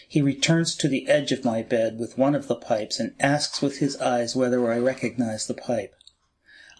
He 0.09 0.23
returns 0.23 0.75
to 0.77 0.89
the 0.89 1.07
edge 1.07 1.33
of 1.33 1.45
my 1.45 1.63
bed 1.63 1.99
with 1.99 2.17
one 2.17 2.35
of 2.35 2.49
the 2.49 2.57
pipes 2.57 2.99
and 2.99 3.15
asks 3.21 3.61
with 3.61 3.79
his 3.79 3.97
eyes 3.99 4.35
whether 4.35 4.73
I 4.73 4.79
recognize 4.79 5.47
the 5.47 5.55
pipe. 5.55 5.95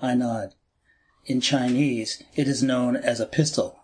I 0.01 0.15
nod. 0.15 0.55
In 1.27 1.41
Chinese, 1.41 2.23
it 2.35 2.49
is 2.49 2.63
known 2.63 2.97
as 2.97 3.21
a 3.21 3.27
pistol. 3.27 3.79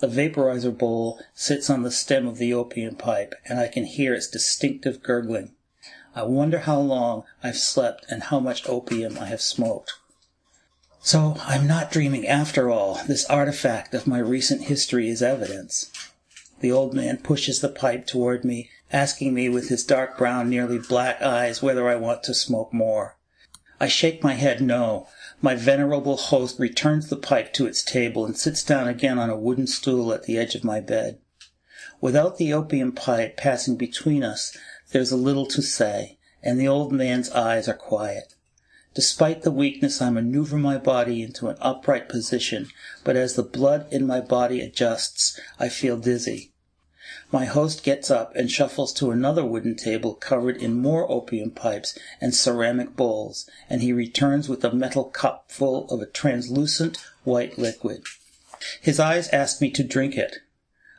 The 0.00 0.08
vaporizer 0.08 0.76
bowl 0.76 1.20
sits 1.34 1.70
on 1.70 1.82
the 1.82 1.90
stem 1.90 2.26
of 2.26 2.38
the 2.38 2.52
opium 2.52 2.96
pipe, 2.96 3.34
and 3.46 3.60
I 3.60 3.68
can 3.68 3.84
hear 3.84 4.12
its 4.12 4.28
distinctive 4.28 5.02
gurgling. 5.02 5.52
I 6.14 6.24
wonder 6.24 6.60
how 6.60 6.80
long 6.80 7.24
I've 7.42 7.58
slept 7.58 8.06
and 8.08 8.24
how 8.24 8.40
much 8.40 8.68
opium 8.68 9.18
I 9.18 9.26
have 9.26 9.42
smoked. 9.42 9.94
So 11.00 11.36
I'm 11.40 11.66
not 11.66 11.92
dreaming 11.92 12.26
after 12.26 12.70
all. 12.70 13.00
This 13.06 13.24
artifact 13.26 13.94
of 13.94 14.06
my 14.06 14.18
recent 14.18 14.62
history 14.62 15.08
is 15.08 15.22
evidence. 15.22 15.90
The 16.60 16.72
old 16.72 16.94
man 16.94 17.18
pushes 17.18 17.60
the 17.60 17.68
pipe 17.68 18.06
toward 18.06 18.44
me, 18.44 18.70
asking 18.92 19.34
me 19.34 19.48
with 19.48 19.68
his 19.68 19.84
dark 19.84 20.16
brown, 20.16 20.48
nearly 20.48 20.78
black 20.78 21.20
eyes 21.20 21.62
whether 21.62 21.88
I 21.88 21.96
want 21.96 22.22
to 22.24 22.34
smoke 22.34 22.72
more. 22.72 23.16
I 23.78 23.88
shake 23.88 24.22
my 24.22 24.32
head 24.32 24.60
no. 24.60 25.08
My 25.44 25.54
venerable 25.54 26.16
host 26.16 26.58
returns 26.58 27.10
the 27.10 27.18
pipe 27.18 27.52
to 27.52 27.66
its 27.66 27.82
table 27.82 28.24
and 28.24 28.34
sits 28.34 28.64
down 28.64 28.88
again 28.88 29.18
on 29.18 29.28
a 29.28 29.36
wooden 29.36 29.66
stool 29.66 30.10
at 30.10 30.22
the 30.22 30.38
edge 30.38 30.54
of 30.54 30.64
my 30.64 30.80
bed. 30.80 31.18
Without 32.00 32.38
the 32.38 32.54
opium 32.54 32.92
pipe 32.92 33.36
passing 33.36 33.76
between 33.76 34.22
us, 34.22 34.56
there's 34.92 35.10
a 35.10 35.18
little 35.18 35.44
to 35.48 35.60
say, 35.60 36.16
and 36.42 36.58
the 36.58 36.66
old 36.66 36.92
man's 36.92 37.28
eyes 37.32 37.68
are 37.68 37.74
quiet. 37.74 38.36
Despite 38.94 39.42
the 39.42 39.50
weakness, 39.50 40.00
I 40.00 40.08
maneuver 40.08 40.56
my 40.56 40.78
body 40.78 41.22
into 41.22 41.48
an 41.48 41.58
upright 41.60 42.08
position, 42.08 42.70
but 43.04 43.14
as 43.14 43.34
the 43.34 43.42
blood 43.42 43.86
in 43.92 44.06
my 44.06 44.22
body 44.22 44.62
adjusts, 44.62 45.38
I 45.60 45.68
feel 45.68 45.98
dizzy. 45.98 46.53
My 47.34 47.46
host 47.46 47.82
gets 47.82 48.12
up 48.12 48.36
and 48.36 48.48
shuffles 48.48 48.92
to 48.92 49.10
another 49.10 49.44
wooden 49.44 49.74
table 49.74 50.14
covered 50.14 50.56
in 50.56 50.80
more 50.80 51.10
opium 51.10 51.50
pipes 51.50 51.98
and 52.20 52.32
ceramic 52.32 52.94
bowls, 52.94 53.50
and 53.68 53.82
he 53.82 53.92
returns 53.92 54.48
with 54.48 54.64
a 54.64 54.72
metal 54.72 55.06
cup 55.06 55.46
full 55.48 55.88
of 55.88 56.00
a 56.00 56.06
translucent 56.06 56.96
white 57.24 57.58
liquid. 57.58 58.04
His 58.80 59.00
eyes 59.00 59.28
ask 59.30 59.60
me 59.60 59.72
to 59.72 59.82
drink 59.82 60.16
it. 60.16 60.36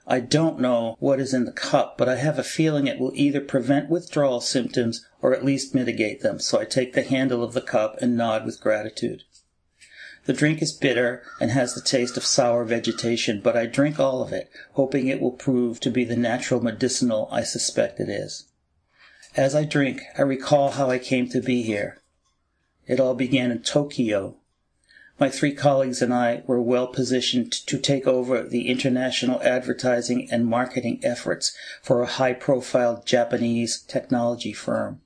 I 0.06 0.20
don't 0.20 0.60
know 0.60 0.98
what 1.00 1.22
is 1.22 1.34
in 1.34 1.46
the 1.46 1.54
cup, 1.54 1.98
but 1.98 2.10
I 2.10 2.18
have 2.18 2.38
a 2.38 2.44
feeling 2.44 2.86
it 2.86 3.00
will 3.00 3.14
either 3.16 3.40
prevent 3.40 3.90
withdrawal 3.90 4.42
symptoms 4.42 5.08
or 5.22 5.34
at 5.34 5.46
least 5.46 5.74
mitigate 5.74 6.20
them, 6.20 6.40
so 6.40 6.60
I 6.60 6.66
take 6.66 6.92
the 6.92 7.04
handle 7.04 7.46
of 7.46 7.54
the 7.54 7.62
cup 7.62 7.96
and 8.02 8.18
nod 8.18 8.46
with 8.46 8.60
gratitude. 8.60 9.24
The 10.26 10.34
drink 10.34 10.62
is 10.62 10.72
bitter 10.72 11.24
and 11.40 11.52
has 11.52 11.74
the 11.74 11.82
taste 11.82 12.18
of 12.18 12.26
sour 12.26 12.64
vegetation, 12.64 13.42
but 13.42 13.56
I 13.56 13.66
drink 13.66 14.00
all 14.00 14.22
of 14.22 14.34
it, 14.34 14.50
hoping 14.74 15.08
it 15.08 15.22
will 15.22 15.32
prove 15.32 15.80
to 15.82 15.92
be 15.92 16.04
the 16.04 16.16
natural 16.16 16.62
medicinal 16.62 17.30
I 17.32 17.44
suspect 17.44 18.00
it 18.00 18.10
is. 18.10 18.46
As 19.36 19.54
I 19.54 19.66
drink, 19.66 20.02
I 20.18 20.22
recall 20.22 20.72
how 20.72 20.90
I 20.90 21.00
came 21.00 21.30
to 21.30 21.42
be 21.42 21.62
here. 21.62 22.00
It 22.88 23.00
all 23.00 23.16
began 23.16 23.52
in 23.52 23.60
Tokyo, 23.60 24.38
my 25.18 25.30
three 25.30 25.54
colleagues 25.54 26.02
and 26.02 26.14
I 26.14 26.44
were 26.46 26.62
well 26.62 26.88
positioned 26.88 27.54
to 27.68 27.78
take 27.78 28.06
over 28.06 28.44
the 28.44 28.68
international 28.68 29.42
advertising 29.44 30.28
and 30.30 30.46
marketing 30.46 31.00
efforts 31.04 31.56
for 31.82 32.02
a 32.02 32.06
high 32.08 32.34
profile 32.34 33.02
Japanese 33.06 33.82
technology 33.82 34.52
firm. 34.52 35.00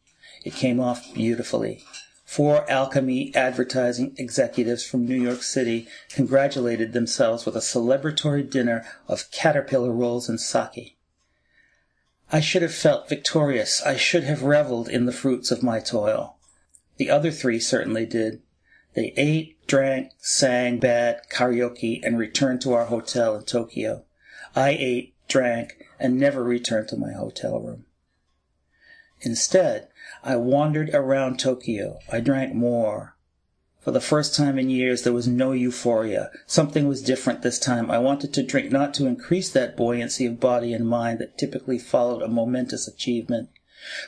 It 0.43 0.55
came 0.55 0.79
off 0.79 1.13
beautifully. 1.13 1.83
Four 2.29 2.69
Alchemy 2.69 3.33
advertising 3.33 4.13
executives 4.17 4.85
from 4.85 5.07
New 5.07 5.19
York 5.19 5.41
City 5.41 5.87
congratulated 6.13 6.93
themselves 6.93 7.43
with 7.43 7.55
a 7.55 7.59
celebratory 7.59 8.47
dinner 8.47 8.85
of 9.07 9.31
caterpillar 9.31 9.91
rolls 9.91 10.29
and 10.29 10.39
sake. 10.39 10.95
I 12.31 12.39
should 12.39 12.61
have 12.61 12.75
felt 12.75 13.09
victorious. 13.09 13.81
I 13.81 13.95
should 13.97 14.25
have 14.25 14.43
reveled 14.43 14.87
in 14.87 15.07
the 15.07 15.11
fruits 15.11 15.49
of 15.49 15.63
my 15.63 15.79
toil. 15.79 16.37
The 16.97 17.09
other 17.09 17.31
three 17.31 17.59
certainly 17.59 18.05
did. 18.05 18.43
They 18.93 19.11
ate, 19.17 19.65
drank, 19.65 20.11
sang, 20.19 20.77
bad, 20.77 21.21
karaoke, 21.31 21.99
and 22.03 22.19
returned 22.19 22.61
to 22.61 22.73
our 22.73 22.85
hotel 22.85 23.37
in 23.37 23.45
Tokyo. 23.45 24.03
I 24.55 24.77
ate, 24.79 25.15
drank, 25.27 25.83
and 25.99 26.19
never 26.19 26.43
returned 26.43 26.89
to 26.89 26.95
my 26.95 27.11
hotel 27.11 27.59
room. 27.59 27.85
Instead, 29.21 29.88
I 30.23 30.35
wandered 30.35 30.89
around 30.93 31.39
Tokyo. 31.39 31.99
I 32.11 32.19
drank 32.19 32.53
more. 32.53 33.15
For 33.79 33.91
the 33.91 34.01
first 34.01 34.35
time 34.35 34.59
in 34.59 34.69
years, 34.69 35.03
there 35.03 35.13
was 35.13 35.27
no 35.27 35.53
euphoria. 35.53 36.29
Something 36.45 36.87
was 36.87 37.01
different 37.01 37.41
this 37.41 37.57
time. 37.57 37.89
I 37.89 37.97
wanted 37.99 38.33
to 38.33 38.43
drink 38.43 38.71
not 38.71 38.93
to 38.95 39.07
increase 39.07 39.49
that 39.49 39.77
buoyancy 39.77 40.25
of 40.25 40.39
body 40.39 40.73
and 40.73 40.87
mind 40.87 41.19
that 41.19 41.37
typically 41.37 41.79
followed 41.79 42.21
a 42.21 42.27
momentous 42.27 42.87
achievement, 42.87 43.49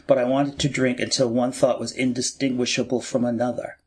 but 0.06 0.18
I 0.18 0.26
wanted 0.26 0.60
to 0.60 0.70
drink 0.70 1.00
until 1.00 1.30
one 1.30 1.54
thought 1.54 1.80
was 1.80 1.94
indistinguishable 1.94 3.02
from 3.02 3.24
another. 3.24 3.78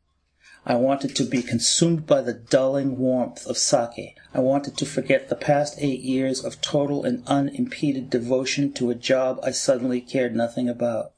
I 0.65 0.75
wanted 0.75 1.15
to 1.17 1.23
be 1.23 1.43
consumed 1.43 2.07
by 2.07 2.21
the 2.21 2.33
dulling 2.33 2.97
warmth 2.97 3.45
of 3.45 3.55
sake. 3.55 4.17
I 4.33 4.39
wanted 4.39 4.75
to 4.77 4.85
forget 4.87 5.29
the 5.29 5.35
past 5.35 5.77
eight 5.77 6.01
years 6.01 6.43
of 6.43 6.59
total 6.59 7.03
and 7.03 7.23
unimpeded 7.27 8.09
devotion 8.09 8.73
to 8.73 8.89
a 8.89 8.95
job 8.95 9.39
I 9.43 9.51
suddenly 9.51 10.01
cared 10.01 10.35
nothing 10.35 10.67
about. 10.67 11.11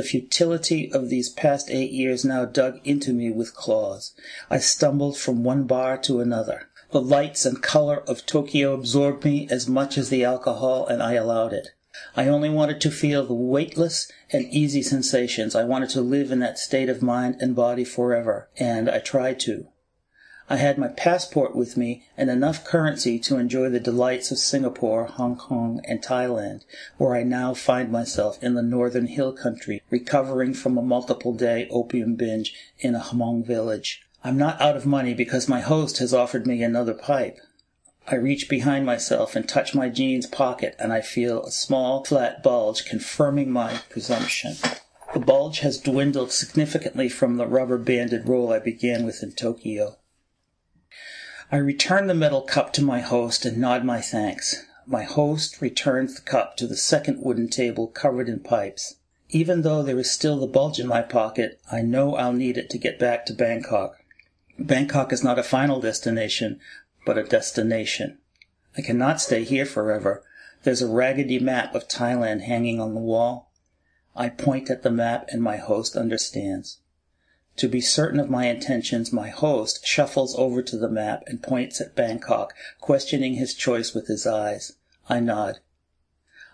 The 0.00 0.06
futility 0.06 0.90
of 0.90 1.10
these 1.10 1.28
past 1.28 1.70
eight 1.70 1.90
years 1.90 2.24
now 2.24 2.46
dug 2.46 2.80
into 2.84 3.12
me 3.12 3.30
with 3.30 3.54
claws. 3.54 4.14
I 4.48 4.56
stumbled 4.56 5.18
from 5.18 5.44
one 5.44 5.64
bar 5.64 5.98
to 5.98 6.20
another. 6.20 6.70
The 6.90 7.02
lights 7.02 7.44
and 7.44 7.62
color 7.62 7.98
of 8.08 8.24
Tokyo 8.24 8.72
absorbed 8.72 9.26
me 9.26 9.46
as 9.50 9.68
much 9.68 9.98
as 9.98 10.08
the 10.08 10.24
alcohol, 10.24 10.86
and 10.86 11.02
I 11.02 11.16
allowed 11.16 11.52
it. 11.52 11.72
I 12.16 12.28
only 12.28 12.48
wanted 12.48 12.80
to 12.80 12.90
feel 12.90 13.26
the 13.26 13.34
weightless 13.34 14.10
and 14.32 14.46
easy 14.46 14.82
sensations. 14.82 15.54
I 15.54 15.64
wanted 15.64 15.90
to 15.90 16.00
live 16.00 16.32
in 16.32 16.38
that 16.38 16.58
state 16.58 16.88
of 16.88 17.02
mind 17.02 17.36
and 17.38 17.54
body 17.54 17.84
forever, 17.84 18.48
and 18.56 18.88
I 18.88 19.00
tried 19.00 19.38
to. 19.40 19.66
I 20.52 20.56
had 20.56 20.78
my 20.78 20.88
passport 20.88 21.54
with 21.54 21.76
me 21.76 22.02
and 22.16 22.28
enough 22.28 22.64
currency 22.64 23.20
to 23.20 23.38
enjoy 23.38 23.68
the 23.68 23.78
delights 23.78 24.32
of 24.32 24.38
Singapore, 24.38 25.04
Hong 25.04 25.36
Kong, 25.36 25.80
and 25.84 26.02
Thailand, 26.02 26.64
where 26.98 27.14
I 27.14 27.22
now 27.22 27.54
find 27.54 27.92
myself 27.92 28.36
in 28.42 28.54
the 28.54 28.62
northern 28.62 29.06
hill 29.06 29.32
country, 29.32 29.80
recovering 29.90 30.52
from 30.52 30.76
a 30.76 30.82
multiple 30.82 31.32
day 31.32 31.68
opium 31.70 32.16
binge 32.16 32.52
in 32.80 32.96
a 32.96 32.98
Hmong 32.98 33.46
village. 33.46 34.02
I'm 34.24 34.36
not 34.36 34.60
out 34.60 34.76
of 34.76 34.84
money 34.84 35.14
because 35.14 35.46
my 35.46 35.60
host 35.60 35.98
has 35.98 36.12
offered 36.12 36.48
me 36.48 36.64
another 36.64 36.94
pipe. 36.94 37.38
I 38.08 38.16
reach 38.16 38.48
behind 38.48 38.84
myself 38.84 39.36
and 39.36 39.48
touch 39.48 39.72
my 39.72 39.88
jeans 39.88 40.26
pocket, 40.26 40.74
and 40.80 40.92
I 40.92 41.00
feel 41.00 41.44
a 41.44 41.52
small, 41.52 42.04
flat 42.04 42.42
bulge 42.42 42.84
confirming 42.84 43.52
my 43.52 43.78
presumption. 43.88 44.56
The 45.14 45.20
bulge 45.20 45.60
has 45.60 45.78
dwindled 45.78 46.32
significantly 46.32 47.08
from 47.08 47.36
the 47.36 47.46
rubber 47.46 47.78
banded 47.78 48.28
roll 48.28 48.52
I 48.52 48.58
began 48.58 49.04
with 49.04 49.22
in 49.22 49.30
Tokyo. 49.30 49.96
I 51.52 51.56
return 51.56 52.06
the 52.06 52.14
metal 52.14 52.42
cup 52.42 52.72
to 52.74 52.82
my 52.82 53.00
host 53.00 53.44
and 53.44 53.58
nod 53.58 53.84
my 53.84 54.00
thanks. 54.00 54.66
My 54.86 55.02
host 55.02 55.60
returns 55.60 56.14
the 56.14 56.20
cup 56.20 56.56
to 56.58 56.66
the 56.68 56.76
second 56.76 57.22
wooden 57.22 57.48
table 57.48 57.88
covered 57.88 58.28
in 58.28 58.38
pipes. 58.38 58.94
Even 59.30 59.62
though 59.62 59.82
there 59.82 59.98
is 59.98 60.08
still 60.08 60.38
the 60.38 60.46
bulge 60.46 60.78
in 60.78 60.86
my 60.86 61.02
pocket, 61.02 61.60
I 61.70 61.82
know 61.82 62.14
I'll 62.14 62.32
need 62.32 62.56
it 62.56 62.70
to 62.70 62.78
get 62.78 63.00
back 63.00 63.26
to 63.26 63.32
Bangkok. 63.32 63.96
Bangkok 64.60 65.12
is 65.12 65.24
not 65.24 65.40
a 65.40 65.42
final 65.42 65.80
destination, 65.80 66.60
but 67.04 67.18
a 67.18 67.24
destination. 67.24 68.18
I 68.78 68.82
cannot 68.82 69.20
stay 69.20 69.42
here 69.42 69.66
forever. 69.66 70.22
There's 70.62 70.82
a 70.82 70.88
raggedy 70.88 71.40
map 71.40 71.74
of 71.74 71.88
Thailand 71.88 72.42
hanging 72.42 72.80
on 72.80 72.94
the 72.94 73.00
wall. 73.00 73.50
I 74.14 74.28
point 74.28 74.70
at 74.70 74.84
the 74.84 74.90
map 74.90 75.28
and 75.32 75.42
my 75.42 75.56
host 75.56 75.96
understands. 75.96 76.78
To 77.60 77.68
be 77.68 77.82
certain 77.82 78.18
of 78.18 78.30
my 78.30 78.46
intentions, 78.46 79.12
my 79.12 79.28
host 79.28 79.86
shuffles 79.86 80.34
over 80.38 80.62
to 80.62 80.78
the 80.78 80.88
map 80.88 81.24
and 81.26 81.42
points 81.42 81.78
at 81.78 81.94
Bangkok, 81.94 82.54
questioning 82.80 83.34
his 83.34 83.52
choice 83.52 83.92
with 83.92 84.06
his 84.06 84.26
eyes. 84.26 84.72
I 85.10 85.20
nod. 85.20 85.58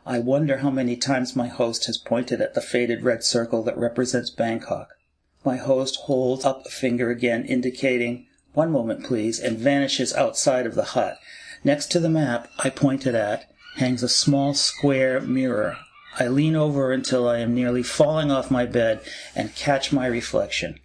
I 0.04 0.18
wonder 0.18 0.56
how 0.56 0.70
many 0.70 0.96
times 0.96 1.36
my 1.36 1.46
host 1.46 1.86
has 1.86 1.96
pointed 1.96 2.40
at 2.40 2.54
the 2.54 2.60
faded 2.60 3.04
red 3.04 3.22
circle 3.22 3.62
that 3.62 3.78
represents 3.78 4.30
Bangkok. 4.30 4.96
My 5.44 5.58
host 5.58 5.94
holds 6.06 6.44
up 6.44 6.66
a 6.66 6.70
finger 6.70 7.08
again, 7.10 7.44
indicating 7.44 8.26
one 8.54 8.72
moment, 8.72 9.04
please, 9.04 9.38
and 9.38 9.58
vanishes 9.58 10.12
outside 10.12 10.66
of 10.66 10.74
the 10.74 10.86
hut. 10.86 11.20
Next 11.62 11.88
to 11.92 12.00
the 12.00 12.10
map 12.10 12.50
I 12.58 12.68
pointed 12.68 13.14
at 13.14 13.48
hangs 13.76 14.02
a 14.02 14.08
small 14.08 14.54
square 14.54 15.20
mirror. 15.20 15.76
I 16.18 16.26
lean 16.26 16.56
over 16.56 16.90
until 16.90 17.28
I 17.28 17.38
am 17.38 17.54
nearly 17.54 17.84
falling 17.84 18.32
off 18.32 18.50
my 18.50 18.66
bed 18.66 19.02
and 19.36 19.54
catch 19.54 19.92
my 19.92 20.06
reflection. 20.06 20.80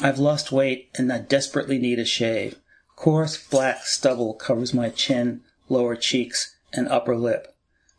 I've 0.00 0.18
lost 0.18 0.50
weight 0.50 0.90
and 0.96 1.12
I 1.12 1.18
desperately 1.18 1.78
need 1.78 1.98
a 1.98 2.04
shave. 2.04 2.56
Coarse 2.96 3.36
black 3.36 3.84
stubble 3.84 4.34
covers 4.34 4.74
my 4.74 4.88
chin, 4.88 5.42
lower 5.68 5.96
cheeks, 5.96 6.56
and 6.72 6.88
upper 6.88 7.16
lip. 7.16 7.54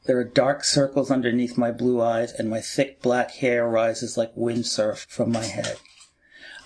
There 0.05 0.19
are 0.19 0.23
dark 0.23 0.63
circles 0.63 1.09
underneath 1.09 1.57
my 1.57 1.71
blue 1.71 2.01
eyes, 2.01 2.31
and 2.31 2.49
my 2.49 2.61
thick 2.61 3.01
black 3.01 3.31
hair 3.31 3.67
rises 3.67 4.17
like 4.17 4.31
wind 4.35 4.67
surf 4.67 5.07
from 5.09 5.31
my 5.31 5.43
head. 5.43 5.77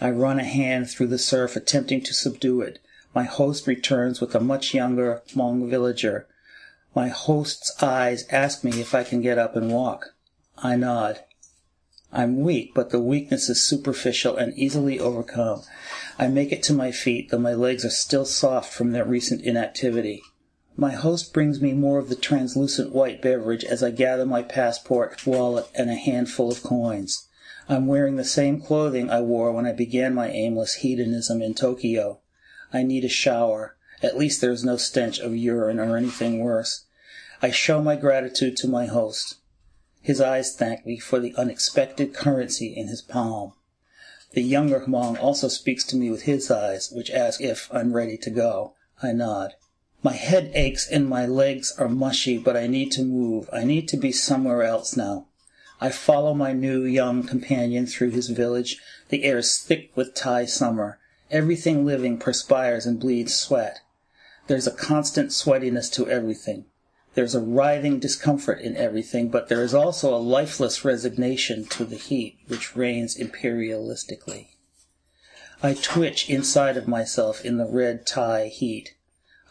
I 0.01 0.09
run 0.09 0.39
a 0.39 0.43
hand 0.43 0.89
through 0.89 1.07
the 1.07 1.17
surf, 1.17 1.55
attempting 1.55 2.01
to 2.01 2.13
subdue 2.13 2.61
it. 2.61 2.79
My 3.15 3.23
host 3.23 3.65
returns 3.65 4.19
with 4.19 4.35
a 4.35 4.39
much 4.39 4.73
younger 4.73 5.21
Hmong 5.29 5.69
villager. 5.69 6.27
My 6.93 7.07
host's 7.07 7.71
eyes 7.81 8.25
ask 8.29 8.63
me 8.63 8.81
if 8.81 8.93
I 8.93 9.03
can 9.03 9.21
get 9.21 9.37
up 9.37 9.55
and 9.55 9.71
walk. 9.71 10.15
I 10.57 10.75
nod. 10.75 11.23
I'm 12.11 12.41
weak, 12.41 12.73
but 12.73 12.89
the 12.89 12.99
weakness 12.99 13.49
is 13.49 13.63
superficial 13.63 14.35
and 14.35 14.57
easily 14.57 14.99
overcome. 14.99 15.61
I 16.17 16.27
make 16.27 16.51
it 16.51 16.63
to 16.63 16.73
my 16.73 16.91
feet, 16.91 17.29
though 17.29 17.37
my 17.37 17.53
legs 17.53 17.85
are 17.85 17.91
still 17.91 18.25
soft 18.25 18.73
from 18.73 18.91
their 18.91 19.05
recent 19.05 19.41
inactivity. 19.41 20.23
My 20.75 20.91
host 20.91 21.33
brings 21.33 21.61
me 21.61 21.73
more 21.73 21.99
of 21.99 22.09
the 22.09 22.15
translucent 22.15 22.93
white 22.93 23.21
beverage 23.21 23.63
as 23.63 23.83
I 23.83 23.91
gather 23.91 24.25
my 24.25 24.41
passport, 24.41 25.27
wallet, 25.27 25.67
and 25.75 25.89
a 25.89 25.95
handful 25.95 26.51
of 26.51 26.63
coins. 26.63 27.27
I'm 27.67 27.85
wearing 27.85 28.15
the 28.15 28.23
same 28.23 28.61
clothing 28.61 29.09
I 29.09 29.21
wore 29.21 29.51
when 29.51 29.65
I 29.65 29.73
began 29.73 30.15
my 30.15 30.29
aimless 30.29 30.75
hedonism 30.75 31.41
in 31.41 31.53
Tokyo. 31.53 32.21
I 32.73 32.81
need 32.81 33.03
a 33.03 33.09
shower. 33.09 33.75
At 34.01 34.17
least 34.17 34.41
there 34.41 34.51
is 34.51 34.63
no 34.63 34.77
stench 34.77 35.19
of 35.19 35.35
urine 35.35 35.79
or 35.79 35.97
anything 35.97 36.39
worse. 36.39 36.85
I 37.41 37.51
show 37.51 37.81
my 37.81 37.95
gratitude 37.95 38.55
to 38.57 38.67
my 38.67 38.85
host. 38.85 39.35
His 40.01 40.21
eyes 40.21 40.55
thank 40.55 40.85
me 40.85 40.97
for 40.97 41.19
the 41.19 41.35
unexpected 41.35 42.13
currency 42.13 42.75
in 42.75 42.87
his 42.87 43.01
palm. 43.01 43.53
The 44.31 44.41
younger 44.41 44.81
Hmong 44.81 45.19
also 45.19 45.47
speaks 45.47 45.83
to 45.85 45.95
me 45.95 46.09
with 46.09 46.23
his 46.23 46.49
eyes, 46.51 46.91
which 46.91 47.09
ask 47.11 47.41
if 47.41 47.67
I'm 47.73 47.93
ready 47.93 48.17
to 48.17 48.29
go. 48.29 48.75
I 49.01 49.11
nod. 49.11 49.55
My 50.01 50.13
head 50.13 50.51
aches 50.53 50.87
and 50.87 51.09
my 51.09 51.25
legs 51.25 51.73
are 51.77 51.89
mushy, 51.89 52.37
but 52.37 52.55
I 52.55 52.67
need 52.67 52.91
to 52.93 53.03
move. 53.03 53.49
I 53.51 53.63
need 53.63 53.87
to 53.89 53.97
be 53.97 54.11
somewhere 54.11 54.63
else 54.63 54.95
now. 54.95 55.27
I 55.81 55.89
follow 55.89 56.33
my 56.33 56.53
new 56.53 56.83
young 56.83 57.23
companion 57.23 57.85
through 57.85 58.11
his 58.11 58.29
village. 58.29 58.77
The 59.09 59.23
air 59.23 59.39
is 59.39 59.57
thick 59.57 59.91
with 59.95 60.13
Thai 60.13 60.45
summer. 60.45 60.99
Everything 61.31 61.85
living 61.85 62.17
perspires 62.17 62.85
and 62.85 62.99
bleeds 62.99 63.35
sweat. 63.35 63.81
There's 64.47 64.67
a 64.67 64.71
constant 64.71 65.31
sweatiness 65.31 65.91
to 65.93 66.07
everything. 66.07 66.65
There's 67.15 67.35
a 67.35 67.41
writhing 67.41 67.99
discomfort 67.99 68.61
in 68.61 68.77
everything, 68.77 69.29
but 69.29 69.49
there 69.49 69.63
is 69.63 69.73
also 69.73 70.13
a 70.13 70.17
lifeless 70.17 70.85
resignation 70.85 71.65
to 71.65 71.83
the 71.83 71.95
heat 71.95 72.37
which 72.47 72.75
reigns 72.75 73.17
imperialistically. 73.17 74.47
I 75.61 75.73
twitch 75.73 76.29
inside 76.29 76.77
of 76.77 76.87
myself 76.87 77.43
in 77.43 77.57
the 77.57 77.65
red 77.65 78.05
tie 78.05 78.47
heat. 78.47 78.95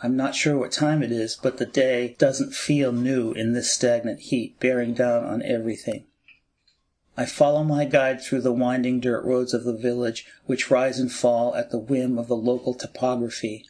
I'm 0.03 0.17
not 0.17 0.37
sure 0.37 0.57
what 0.57 0.73
time 0.73 1.03
it 1.03 1.11
is, 1.11 1.37
but 1.37 1.59
the 1.59 1.67
day 1.67 2.15
doesn't 2.19 2.55
feel 2.55 2.93
new 2.93 3.33
in 3.33 3.53
this 3.53 3.73
stagnant 3.73 4.21
heat 4.21 4.59
bearing 4.61 4.95
down 4.95 5.25
on 5.25 5.43
everything. 5.43 6.05
I 7.17 7.27
follow 7.27 7.65
my 7.65 7.85
guide 7.85 8.23
through 8.23 8.43
the 8.43 8.53
winding 8.53 9.01
dirt 9.01 9.25
roads 9.25 9.53
of 9.53 9.65
the 9.65 9.77
village, 9.77 10.25
which 10.47 10.71
rise 10.71 11.01
and 11.01 11.11
fall 11.11 11.53
at 11.57 11.73
the 11.73 11.79
whim 11.79 12.17
of 12.17 12.29
the 12.29 12.37
local 12.37 12.75
topography. 12.75 13.67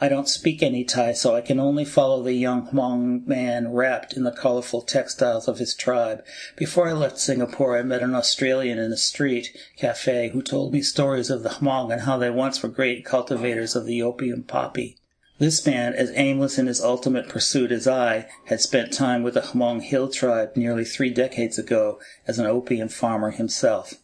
I 0.00 0.08
don't 0.08 0.28
speak 0.28 0.62
any 0.62 0.84
Thai, 0.84 1.12
so 1.12 1.34
I 1.34 1.40
can 1.40 1.60
only 1.60 1.84
follow 1.84 2.22
the 2.22 2.32
young 2.32 2.66
Hmong 2.68 3.26
man 3.26 3.72
wrapped 3.72 4.14
in 4.14 4.24
the 4.24 4.32
colorful 4.32 4.82
textiles 4.82 5.48
of 5.48 5.58
his 5.58 5.74
tribe. 5.74 6.24
Before 6.56 6.88
I 6.88 6.92
left 6.92 7.18
Singapore, 7.18 7.78
I 7.78 7.82
met 7.82 8.02
an 8.02 8.14
Australian 8.14 8.78
in 8.78 8.92
a 8.92 8.96
street 8.96 9.56
cafe 9.76 10.30
who 10.30 10.42
told 10.42 10.72
me 10.72 10.82
stories 10.82 11.30
of 11.30 11.42
the 11.42 11.50
Hmong 11.50 11.92
and 11.92 12.02
how 12.02 12.18
they 12.18 12.30
once 12.30 12.62
were 12.62 12.68
great 12.68 13.04
cultivators 13.04 13.76
of 13.76 13.86
the 13.86 14.02
opium 14.02 14.42
poppy. 14.42 14.96
This 15.38 15.66
man, 15.66 15.92
as 15.94 16.12
aimless 16.14 16.58
in 16.58 16.66
his 16.68 16.80
ultimate 16.80 17.28
pursuit 17.28 17.72
as 17.72 17.88
I, 17.88 18.28
had 18.44 18.60
spent 18.60 18.92
time 18.92 19.22
with 19.22 19.34
the 19.34 19.40
Hmong 19.40 19.82
hill 19.82 20.08
tribe 20.08 20.56
nearly 20.56 20.84
three 20.84 21.10
decades 21.10 21.58
ago 21.58 21.98
as 22.28 22.38
an 22.38 22.46
opium 22.46 22.88
farmer 22.88 23.30
himself. 23.32 23.94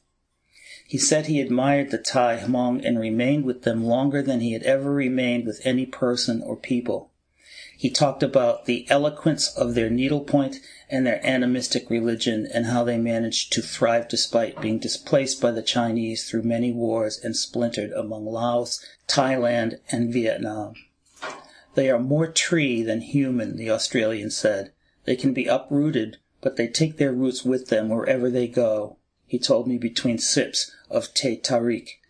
He 0.91 0.97
said 0.97 1.27
he 1.27 1.43
admired 1.43 1.91
the 1.91 1.99
Thai 1.99 2.39
Hmong 2.39 2.83
and 2.83 2.99
remained 2.99 3.45
with 3.45 3.61
them 3.61 3.85
longer 3.85 4.23
than 4.23 4.41
he 4.41 4.53
had 4.53 4.63
ever 4.63 4.91
remained 4.91 5.45
with 5.45 5.61
any 5.63 5.85
person 5.85 6.43
or 6.43 6.57
people. 6.57 7.11
He 7.77 7.91
talked 7.91 8.23
about 8.23 8.65
the 8.65 8.87
eloquence 8.89 9.55
of 9.55 9.75
their 9.75 9.91
needlepoint 9.91 10.61
and 10.89 11.07
their 11.07 11.21
animistic 11.27 11.91
religion 11.91 12.49
and 12.55 12.65
how 12.65 12.85
they 12.85 12.97
managed 12.97 13.53
to 13.53 13.61
thrive 13.61 14.09
despite 14.09 14.63
being 14.63 14.79
displaced 14.79 15.43
by 15.43 15.51
the 15.51 15.61
Chinese 15.61 16.25
through 16.25 16.45
many 16.45 16.73
wars 16.73 17.21
and 17.23 17.37
splintered 17.37 17.93
among 17.93 18.25
Laos, 18.25 18.83
Thailand, 19.07 19.81
and 19.93 20.11
Vietnam. 20.11 20.73
They 21.75 21.91
are 21.91 22.01
more 22.01 22.29
tree 22.29 22.83
than 22.83 23.03
human, 23.03 23.57
the 23.57 23.69
Australian 23.69 24.31
said. 24.31 24.73
They 25.05 25.17
can 25.17 25.35
be 25.35 25.45
uprooted, 25.45 26.17
but 26.41 26.57
they 26.57 26.67
take 26.67 26.97
their 26.97 27.13
roots 27.13 27.45
with 27.45 27.69
them 27.69 27.91
wherever 27.91 28.31
they 28.31 28.49
go, 28.49 28.97
he 29.29 29.39
told 29.39 29.69
me 29.69 29.79
between 29.79 30.19
sips 30.19 30.73
of 30.91 31.15
teh 31.15 31.37
tarik. 31.37 32.01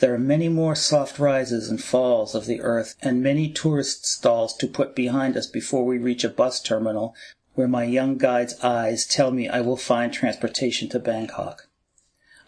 There 0.00 0.12
are 0.12 0.18
many 0.18 0.50
more 0.50 0.74
soft 0.74 1.18
rises 1.18 1.70
and 1.70 1.82
falls 1.82 2.34
of 2.34 2.44
the 2.44 2.60
earth 2.60 2.96
and 3.00 3.22
many 3.22 3.48
tourist 3.48 4.04
stalls 4.04 4.54
to 4.56 4.66
put 4.66 4.94
behind 4.94 5.38
us 5.38 5.46
before 5.46 5.86
we 5.86 5.96
reach 5.96 6.24
a 6.24 6.28
bus 6.28 6.60
terminal 6.60 7.14
where 7.54 7.68
my 7.68 7.84
young 7.84 8.18
guide's 8.18 8.60
eyes 8.62 9.06
tell 9.06 9.30
me 9.30 9.48
I 9.48 9.62
will 9.62 9.78
find 9.78 10.12
transportation 10.12 10.90
to 10.90 10.98
Bangkok. 10.98 11.68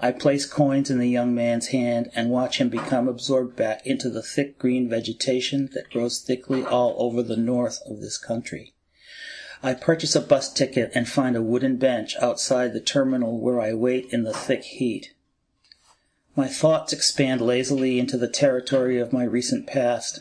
I 0.00 0.12
place 0.12 0.46
coins 0.46 0.90
in 0.90 0.98
the 0.98 1.08
young 1.08 1.34
man's 1.34 1.68
hand 1.68 2.10
and 2.14 2.30
watch 2.30 2.60
him 2.60 2.68
become 2.68 3.08
absorbed 3.08 3.56
back 3.56 3.86
into 3.86 4.10
the 4.10 4.22
thick 4.22 4.58
green 4.58 4.88
vegetation 4.88 5.70
that 5.72 5.90
grows 5.90 6.20
thickly 6.20 6.62
all 6.64 6.94
over 6.98 7.22
the 7.22 7.36
north 7.36 7.80
of 7.86 8.00
this 8.00 8.18
country. 8.18 8.74
I 9.62 9.74
purchase 9.74 10.14
a 10.14 10.20
bus 10.20 10.52
ticket 10.52 10.92
and 10.94 11.08
find 11.08 11.34
a 11.34 11.42
wooden 11.42 11.76
bench 11.76 12.14
outside 12.20 12.72
the 12.72 12.80
terminal 12.80 13.40
where 13.40 13.60
I 13.60 13.72
wait 13.74 14.06
in 14.12 14.22
the 14.22 14.32
thick 14.32 14.62
heat. 14.62 15.12
My 16.36 16.46
thoughts 16.46 16.92
expand 16.92 17.40
lazily 17.40 17.98
into 17.98 18.16
the 18.16 18.28
territory 18.28 19.00
of 19.00 19.12
my 19.12 19.24
recent 19.24 19.66
past. 19.66 20.20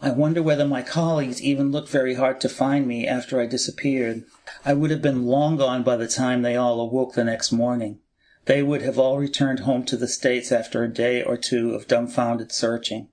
I 0.00 0.10
wonder 0.10 0.42
whether 0.42 0.66
my 0.66 0.80
colleagues 0.80 1.42
even 1.42 1.70
looked 1.70 1.90
very 1.90 2.14
hard 2.14 2.40
to 2.40 2.48
find 2.48 2.86
me 2.86 3.06
after 3.06 3.38
I 3.38 3.44
disappeared. 3.44 4.24
I 4.64 4.72
would 4.72 4.90
have 4.90 5.02
been 5.02 5.26
long 5.26 5.58
gone 5.58 5.82
by 5.82 5.96
the 5.96 6.08
time 6.08 6.40
they 6.40 6.56
all 6.56 6.80
awoke 6.80 7.12
the 7.12 7.24
next 7.24 7.52
morning. 7.52 7.98
They 8.46 8.62
would 8.62 8.80
have 8.80 8.98
all 8.98 9.18
returned 9.18 9.60
home 9.60 9.84
to 9.84 9.98
the 9.98 10.08
States 10.08 10.50
after 10.50 10.82
a 10.82 10.88
day 10.88 11.22
or 11.22 11.36
two 11.36 11.74
of 11.74 11.86
dumbfounded 11.86 12.50
searching. 12.50 13.08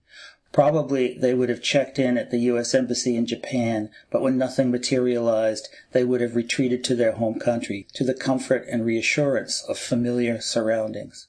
Probably 0.52 1.18
they 1.18 1.34
would 1.34 1.50
have 1.50 1.62
checked 1.62 2.00
in 2.00 2.18
at 2.18 2.32
the 2.32 2.40
U.S. 2.40 2.74
Embassy 2.74 3.16
in 3.16 3.26
Japan, 3.26 3.90
but 4.10 4.22
when 4.22 4.38
nothing 4.38 4.72
materialized, 4.72 5.68
they 5.92 6.04
would 6.04 6.22
have 6.22 6.36
retreated 6.36 6.84
to 6.86 6.96
their 6.96 7.14
home 7.14 7.40
country, 7.40 7.88
to 7.94 8.04
the 8.04 8.14
comfort 8.14 8.66
and 8.70 8.86
reassurance 8.86 9.64
of 9.68 9.78
familiar 9.78 10.40
surroundings. 10.40 11.28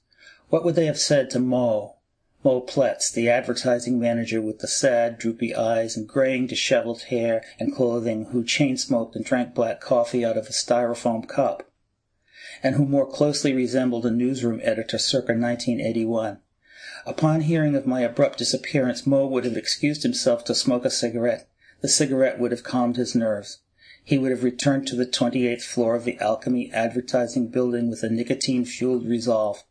What 0.49 0.65
would 0.65 0.77
they 0.77 0.87
have 0.87 0.99
said 0.99 1.31
to 1.31 1.39
Mo, 1.39 1.97
Mo 2.45 2.61
Pletz, 2.61 3.13
the 3.13 3.29
advertising 3.29 3.99
manager 3.99 4.41
with 4.41 4.61
the 4.61 4.69
sad, 4.69 5.19
droopy 5.19 5.55
eyes 5.55 5.97
and 5.97 6.09
graying, 6.09 6.47
disheveled 6.47 7.03
hair 7.03 7.45
and 7.59 7.75
clothing, 7.75 8.27
who 8.27 8.45
chain 8.45 8.77
smoked 8.77 9.17
and 9.17 9.25
drank 9.25 9.55
black 9.55 9.81
coffee 9.81 10.25
out 10.25 10.37
of 10.37 10.47
a 10.47 10.53
styrofoam 10.53 11.29
cup? 11.29 11.69
and 12.63 12.75
who 12.75 12.85
more 12.85 13.07
closely 13.07 13.53
resembled 13.53 14.07
a 14.07 14.11
newsroom 14.11 14.61
editor 14.63 14.99
circa 14.99 15.33
1981. 15.33 16.39
Upon 17.09 17.41
hearing 17.41 17.75
of 17.75 17.87
my 17.87 18.03
abrupt 18.03 18.37
disappearance, 18.37 19.07
Mo 19.07 19.27
would 19.27 19.47
have 19.47 19.57
excused 19.57 20.03
himself 20.03 20.45
to 20.45 20.55
smoke 20.55 20.85
a 20.85 20.91
cigarette. 20.91 21.49
The 21.81 21.89
cigarette 21.89 22.39
would 22.39 22.51
have 22.51 22.63
calmed 22.63 22.99
his 22.99 23.15
nerves. 23.15 23.61
He 24.05 24.19
would 24.19 24.31
have 24.31 24.45
returned 24.45 24.87
to 24.89 24.95
the 24.95 25.07
28th 25.07 25.63
floor 25.63 25.95
of 25.95 26.05
the 26.05 26.19
Alchemy 26.19 26.71
Advertising 26.71 27.49
Building 27.49 27.89
with 27.89 28.03
a 28.03 28.11
nicotine-fueled 28.11 29.07
resolve. 29.07 29.65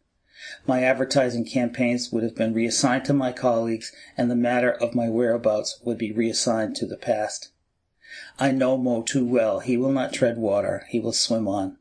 My 0.65 0.81
advertising 0.81 1.45
campaigns 1.45 2.11
would 2.11 2.23
have 2.23 2.33
been 2.33 2.55
reassigned 2.55 3.05
to 3.05 3.13
my 3.13 3.31
colleagues, 3.31 3.91
and 4.17 4.31
the 4.31 4.35
matter 4.35 4.71
of 4.71 4.95
my 4.95 5.07
whereabouts 5.07 5.79
would 5.83 5.99
be 5.99 6.11
reassigned 6.11 6.75
to 6.77 6.87
the 6.87 6.97
past. 6.97 7.51
I 8.39 8.49
know 8.49 8.79
Mo 8.79 9.03
too 9.03 9.27
well. 9.27 9.59
He 9.59 9.77
will 9.77 9.91
not 9.91 10.11
tread 10.11 10.39
water. 10.39 10.87
He 10.89 10.99
will 10.99 11.13
swim 11.13 11.47
on. 11.47 11.76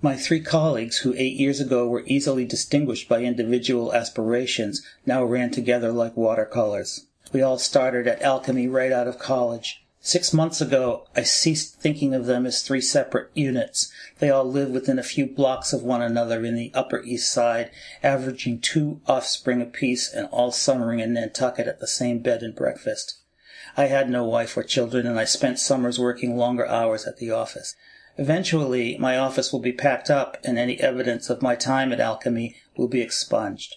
My 0.00 0.14
three 0.14 0.40
colleagues, 0.40 0.98
who 0.98 1.12
eight 1.16 1.36
years 1.40 1.58
ago 1.58 1.88
were 1.88 2.04
easily 2.06 2.44
distinguished 2.44 3.08
by 3.08 3.22
individual 3.22 3.92
aspirations, 3.92 4.80
now 5.04 5.24
ran 5.24 5.50
together 5.50 5.90
like 5.90 6.16
watercolors. 6.16 7.06
We 7.32 7.42
all 7.42 7.58
started 7.58 8.06
at 8.06 8.22
Alchemy 8.22 8.68
right 8.68 8.92
out 8.92 9.08
of 9.08 9.18
college. 9.18 9.82
Six 10.00 10.32
months 10.32 10.60
ago, 10.60 11.08
I 11.16 11.24
ceased 11.24 11.80
thinking 11.80 12.14
of 12.14 12.26
them 12.26 12.46
as 12.46 12.62
three 12.62 12.80
separate 12.80 13.30
units. 13.34 13.90
They 14.20 14.30
all 14.30 14.44
live 14.44 14.70
within 14.70 15.00
a 15.00 15.02
few 15.02 15.26
blocks 15.26 15.72
of 15.72 15.82
one 15.82 16.00
another 16.00 16.44
in 16.44 16.54
the 16.54 16.70
Upper 16.74 17.02
East 17.02 17.32
Side, 17.32 17.72
averaging 18.00 18.60
two 18.60 19.00
offspring 19.08 19.60
apiece 19.60 20.12
and 20.12 20.28
all 20.28 20.52
summering 20.52 21.00
in 21.00 21.14
Nantucket 21.14 21.66
at 21.66 21.80
the 21.80 21.88
same 21.88 22.20
bed 22.20 22.44
and 22.44 22.54
breakfast. 22.54 23.16
I 23.76 23.86
had 23.86 24.08
no 24.08 24.22
wife 24.22 24.56
or 24.56 24.62
children, 24.62 25.08
and 25.08 25.18
I 25.18 25.24
spent 25.24 25.58
summers 25.58 25.98
working 25.98 26.36
longer 26.36 26.66
hours 26.66 27.04
at 27.04 27.16
the 27.16 27.32
office. 27.32 27.74
Eventually, 28.20 28.98
my 28.98 29.16
office 29.16 29.52
will 29.52 29.60
be 29.60 29.72
packed 29.72 30.10
up 30.10 30.38
and 30.42 30.58
any 30.58 30.80
evidence 30.80 31.30
of 31.30 31.40
my 31.40 31.54
time 31.54 31.92
at 31.92 32.00
Alchemy 32.00 32.56
will 32.76 32.88
be 32.88 33.00
expunged. 33.00 33.76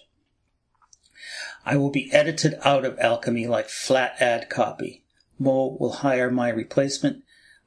I 1.64 1.76
will 1.76 1.90
be 1.90 2.12
edited 2.12 2.58
out 2.64 2.84
of 2.84 2.98
Alchemy 2.98 3.46
like 3.46 3.68
flat 3.68 4.20
ad 4.20 4.50
copy. 4.50 5.04
Mo 5.38 5.76
will 5.78 5.92
hire 5.92 6.28
my 6.28 6.48
replacement. 6.48 7.22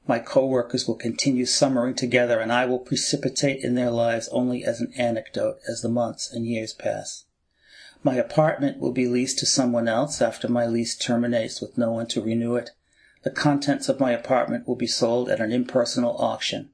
My 0.06 0.18
co-workers 0.18 0.86
will 0.86 0.96
continue 0.96 1.46
summering 1.46 1.94
together 1.94 2.40
and 2.40 2.52
I 2.52 2.66
will 2.66 2.78
precipitate 2.78 3.64
in 3.64 3.74
their 3.74 3.90
lives 3.90 4.28
only 4.28 4.62
as 4.62 4.82
an 4.82 4.92
anecdote 4.98 5.60
as 5.66 5.80
the 5.80 5.88
months 5.88 6.30
and 6.30 6.46
years 6.46 6.74
pass. 6.74 7.24
My 8.02 8.16
apartment 8.16 8.78
will 8.78 8.92
be 8.92 9.08
leased 9.08 9.38
to 9.38 9.46
someone 9.46 9.88
else 9.88 10.20
after 10.20 10.46
my 10.46 10.66
lease 10.66 10.94
terminates 10.94 11.62
with 11.62 11.78
no 11.78 11.92
one 11.92 12.06
to 12.08 12.20
renew 12.20 12.54
it. 12.54 12.72
The 13.22 13.30
contents 13.30 13.88
of 13.88 14.00
my 14.00 14.12
apartment 14.12 14.68
will 14.68 14.76
be 14.76 14.86
sold 14.86 15.28
at 15.28 15.40
an 15.40 15.52
impersonal 15.52 16.16
auction. 16.18 16.70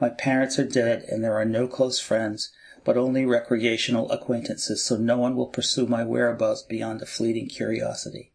My 0.00 0.10
parents 0.10 0.58
are 0.58 0.66
dead 0.66 1.04
and 1.04 1.24
there 1.24 1.34
are 1.34 1.44
no 1.44 1.66
close 1.66 1.98
friends, 1.98 2.52
but 2.84 2.96
only 2.96 3.24
recreational 3.24 4.10
acquaintances, 4.12 4.84
so 4.84 4.96
no 4.96 5.18
one 5.18 5.34
will 5.34 5.46
pursue 5.46 5.86
my 5.86 6.04
whereabouts 6.04 6.62
beyond 6.62 7.02
a 7.02 7.06
fleeting 7.06 7.48
curiosity. 7.48 8.32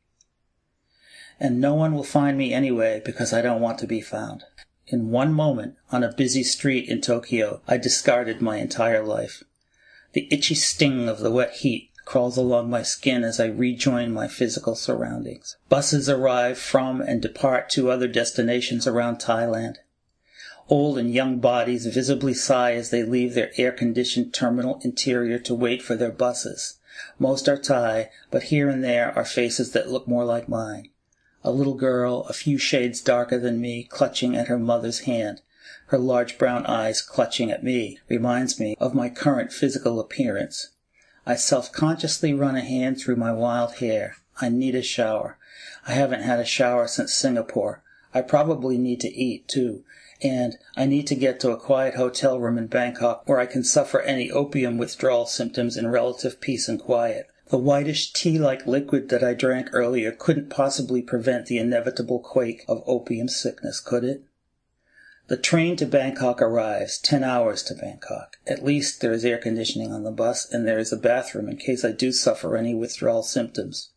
And 1.40 1.62
no 1.62 1.74
one 1.74 1.94
will 1.94 2.04
find 2.04 2.38
me 2.38 2.54
anyway 2.54 3.02
because 3.06 3.32
I 3.32 3.42
don't 3.42 3.62
want 3.62 3.80
to 3.80 3.88
be 3.88 4.02
found. 4.02 4.44
In 4.88 5.10
one 5.10 5.32
moment, 5.32 5.76
on 5.92 6.04
a 6.04 6.12
busy 6.12 6.44
street 6.44 6.90
in 6.90 7.00
Tokyo, 7.00 7.62
I 7.68 7.78
discarded 7.78 8.42
my 8.42 8.58
entire 8.58 9.04
life. 9.04 9.44
The 10.14 10.28
itchy 10.30 10.56
sting 10.56 11.08
of 11.08 11.20
the 11.20 11.32
wet 11.32 11.54
heat 11.54 11.91
crawls 12.12 12.36
along 12.36 12.70
my 12.70 12.84
skin 12.84 13.24
as 13.24 13.40
I 13.40 13.46
rejoin 13.46 14.12
my 14.12 14.28
physical 14.28 14.76
surroundings. 14.76 15.56
Buses 15.70 16.10
arrive 16.10 16.58
from 16.58 17.00
and 17.00 17.22
depart 17.22 17.70
to 17.70 17.90
other 17.90 18.10
destinations 18.10 18.86
around 18.86 19.20
Thailand. 19.20 19.78
Old 20.68 20.98
and 20.98 21.14
young 21.14 21.40
bodies 21.40 21.86
visibly 21.86 22.34
sigh 22.34 22.74
as 22.74 22.90
they 22.90 23.04
leave 23.04 23.34
their 23.34 23.54
air-conditioned 23.56 24.34
terminal 24.34 24.82
interior 24.84 25.40
to 25.40 25.56
wait 25.56 25.82
for 25.82 25.96
their 25.96 26.12
buses. 26.12 26.80
Most 27.18 27.48
are 27.48 27.56
Thai, 27.56 28.10
but 28.30 28.44
here 28.44 28.68
and 28.68 28.84
there 28.84 29.18
are 29.18 29.24
faces 29.24 29.72
that 29.72 29.90
look 29.90 30.06
more 30.06 30.26
like 30.26 30.50
mine. 30.50 30.90
A 31.46 31.52
little 31.52 31.76
girl, 31.76 32.26
a 32.28 32.34
few 32.34 32.58
shades 32.58 33.00
darker 33.00 33.40
than 33.40 33.62
me, 33.62 33.86
clutching 33.86 34.36
at 34.36 34.50
her 34.50 34.60
mother's 34.60 35.00
hand, 35.08 35.40
her 35.86 35.98
large 35.98 36.38
brown 36.38 36.66
eyes 36.66 37.02
clutching 37.02 37.50
at 37.50 37.64
me, 37.64 38.00
reminds 38.10 38.60
me 38.60 38.76
of 38.82 38.94
my 38.94 39.08
current 39.08 39.54
physical 39.54 39.98
appearance. 39.98 40.72
I 41.26 41.36
self-consciously 41.36 42.34
run 42.34 42.56
a 42.56 42.62
hand 42.62 43.00
through 43.00 43.16
my 43.16 43.32
wild 43.32 43.76
hair. 43.76 44.16
I 44.40 44.50
need 44.50 44.76
a 44.76 44.82
shower. 44.82 45.38
I 45.88 45.94
haven't 45.94 46.24
had 46.24 46.40
a 46.40 46.46
shower 46.46 46.88
since 46.88 47.14
Singapore. 47.14 47.84
I 48.14 48.22
probably 48.22 48.78
need 48.78 49.00
to 49.02 49.16
eat, 49.16 49.48
too, 49.48 49.84
and 50.22 50.58
I 50.76 50.86
need 50.86 51.08
to 51.08 51.16
get 51.16 51.40
to 51.42 51.52
a 51.52 51.58
quiet 51.58 51.96
hotel 51.96 52.40
room 52.40 52.58
in 52.58 52.68
Bangkok 52.68 53.28
where 53.28 53.40
I 53.40 53.46
can 53.46 53.64
suffer 53.64 54.02
any 54.02 54.32
opium 54.32 54.78
withdrawal 54.78 55.26
symptoms 55.26 55.78
in 55.78 55.88
relative 55.88 56.42
peace 56.42 56.68
and 56.68 56.80
quiet. 56.80 57.28
The 57.50 57.58
whitish 57.58 58.14
tea-like 58.14 58.66
liquid 58.66 59.10
that 59.10 59.24
I 59.24 59.34
drank 59.34 59.70
earlier 59.74 60.12
couldn't 60.12 60.50
possibly 60.50 61.02
prevent 61.02 61.48
the 61.48 61.58
inevitable 61.58 62.20
quake 62.20 62.64
of 62.68 62.84
opium 62.88 63.28
sickness, 63.28 63.80
could 63.80 64.04
it? 64.04 64.24
The 65.28 65.38
train 65.38 65.76
to 65.78 65.86
Bangkok 65.86 66.42
arrives, 66.42 66.98
ten 66.98 67.24
hours 67.24 67.64
to 67.64 67.76
Bangkok. 67.76 68.38
At 68.48 68.66
least 68.66 69.02
there 69.02 69.14
is 69.14 69.24
air 69.24 69.38
conditioning 69.38 69.92
on 69.94 70.04
the 70.04 70.12
bus, 70.12 70.52
and 70.52 70.68
there 70.68 70.80
is 70.80 70.92
a 70.92 70.98
bathroom 70.98 71.48
in 71.48 71.58
case 71.58 71.86
I 71.86 71.92
do 71.92 72.12
suffer 72.12 72.58
any 72.58 72.74
withdrawal 72.74 73.24
symptoms. 73.24 73.92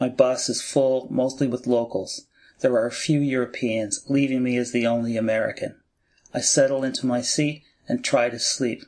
My 0.00 0.08
bus 0.08 0.48
is 0.48 0.62
full, 0.62 1.06
mostly 1.10 1.46
with 1.46 1.66
locals. 1.66 2.26
There 2.60 2.72
are 2.72 2.86
a 2.86 2.90
few 2.90 3.20
Europeans, 3.20 4.04
leaving 4.08 4.42
me 4.42 4.56
as 4.56 4.72
the 4.72 4.86
only 4.86 5.16
American. 5.16 5.76
I 6.32 6.40
settle 6.40 6.82
into 6.82 7.06
my 7.06 7.20
seat 7.20 7.62
and 7.86 8.02
try 8.02 8.30
to 8.30 8.38
sleep. 8.38 8.84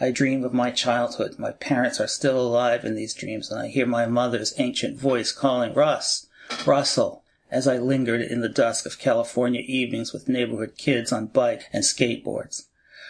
I 0.00 0.10
dream 0.10 0.44
of 0.44 0.52
my 0.52 0.70
childhood. 0.70 1.38
My 1.38 1.52
parents 1.52 2.00
are 2.00 2.08
still 2.08 2.40
alive 2.40 2.84
in 2.84 2.96
these 2.96 3.14
dreams, 3.14 3.50
and 3.50 3.60
I 3.60 3.68
hear 3.68 3.86
my 3.86 4.06
mother's 4.06 4.54
ancient 4.58 4.98
voice 4.98 5.30
calling, 5.30 5.74
Russ, 5.74 6.26
Russell 6.66 7.22
as 7.50 7.66
I 7.66 7.78
lingered 7.78 8.20
in 8.20 8.40
the 8.40 8.48
dusk 8.48 8.86
of 8.86 8.98
California 8.98 9.62
evenings 9.66 10.12
with 10.12 10.28
neighborhood 10.28 10.74
kids 10.76 11.12
on 11.12 11.26
bike 11.26 11.64
and 11.72 11.82
skateboards. 11.82 12.66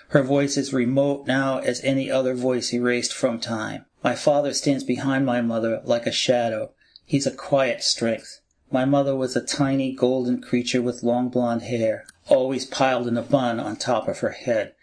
Her 0.08 0.22
voice 0.22 0.56
is 0.56 0.72
remote 0.72 1.26
now 1.26 1.58
as 1.58 1.80
any 1.84 2.10
other 2.10 2.34
voice 2.34 2.72
erased 2.72 3.12
from 3.12 3.38
time. 3.38 3.84
My 4.02 4.14
father 4.14 4.52
stands 4.54 4.82
behind 4.82 5.26
my 5.26 5.40
mother 5.40 5.80
like 5.84 6.06
a 6.06 6.12
shadow. 6.12 6.72
He's 7.04 7.26
a 7.26 7.30
quiet 7.30 7.82
strength. 7.82 8.40
My 8.72 8.84
mother 8.84 9.14
was 9.14 9.36
a 9.36 9.44
tiny 9.44 9.92
golden 9.92 10.40
creature 10.40 10.80
with 10.80 11.02
long 11.02 11.28
blonde 11.28 11.62
hair, 11.62 12.06
always 12.28 12.66
piled 12.66 13.08
in 13.08 13.16
a 13.16 13.22
bun 13.22 13.60
on 13.60 13.76
top 13.76 14.08
of 14.08 14.20
her 14.20 14.30
head. 14.30 14.74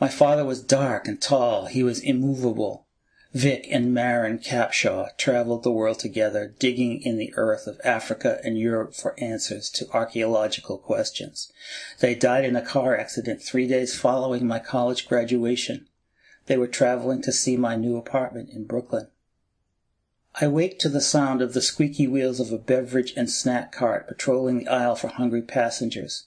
My 0.00 0.08
father 0.08 0.44
was 0.44 0.62
dark 0.62 1.06
and 1.06 1.20
tall. 1.20 1.66
He 1.66 1.82
was 1.82 2.00
immovable. 2.00 2.86
Vic 3.34 3.66
and 3.70 3.94
Marin 3.94 4.38
Capshaw 4.38 5.08
traveled 5.16 5.62
the 5.62 5.70
world 5.70 5.98
together, 5.98 6.54
digging 6.58 7.00
in 7.00 7.16
the 7.16 7.32
earth 7.36 7.66
of 7.66 7.80
Africa 7.82 8.38
and 8.44 8.58
Europe 8.58 8.94
for 8.94 9.18
answers 9.18 9.70
to 9.70 9.88
archaeological 9.90 10.76
questions. 10.76 11.50
They 12.00 12.14
died 12.14 12.44
in 12.44 12.56
a 12.56 12.60
car 12.60 12.94
accident 12.94 13.42
three 13.42 13.66
days 13.66 13.98
following 13.98 14.46
my 14.46 14.58
college 14.58 15.08
graduation. 15.08 15.88
They 16.44 16.58
were 16.58 16.66
traveling 16.66 17.22
to 17.22 17.32
see 17.32 17.56
my 17.56 17.74
new 17.74 17.96
apartment 17.96 18.50
in 18.50 18.64
Brooklyn. 18.64 19.08
I 20.34 20.48
wake 20.48 20.78
to 20.80 20.90
the 20.90 21.00
sound 21.00 21.40
of 21.40 21.54
the 21.54 21.62
squeaky 21.62 22.06
wheels 22.06 22.38
of 22.38 22.52
a 22.52 22.58
beverage 22.58 23.14
and 23.16 23.30
snack 23.30 23.72
cart 23.72 24.08
patrolling 24.08 24.58
the 24.58 24.68
aisle 24.68 24.96
for 24.96 25.08
hungry 25.08 25.42
passengers. 25.42 26.24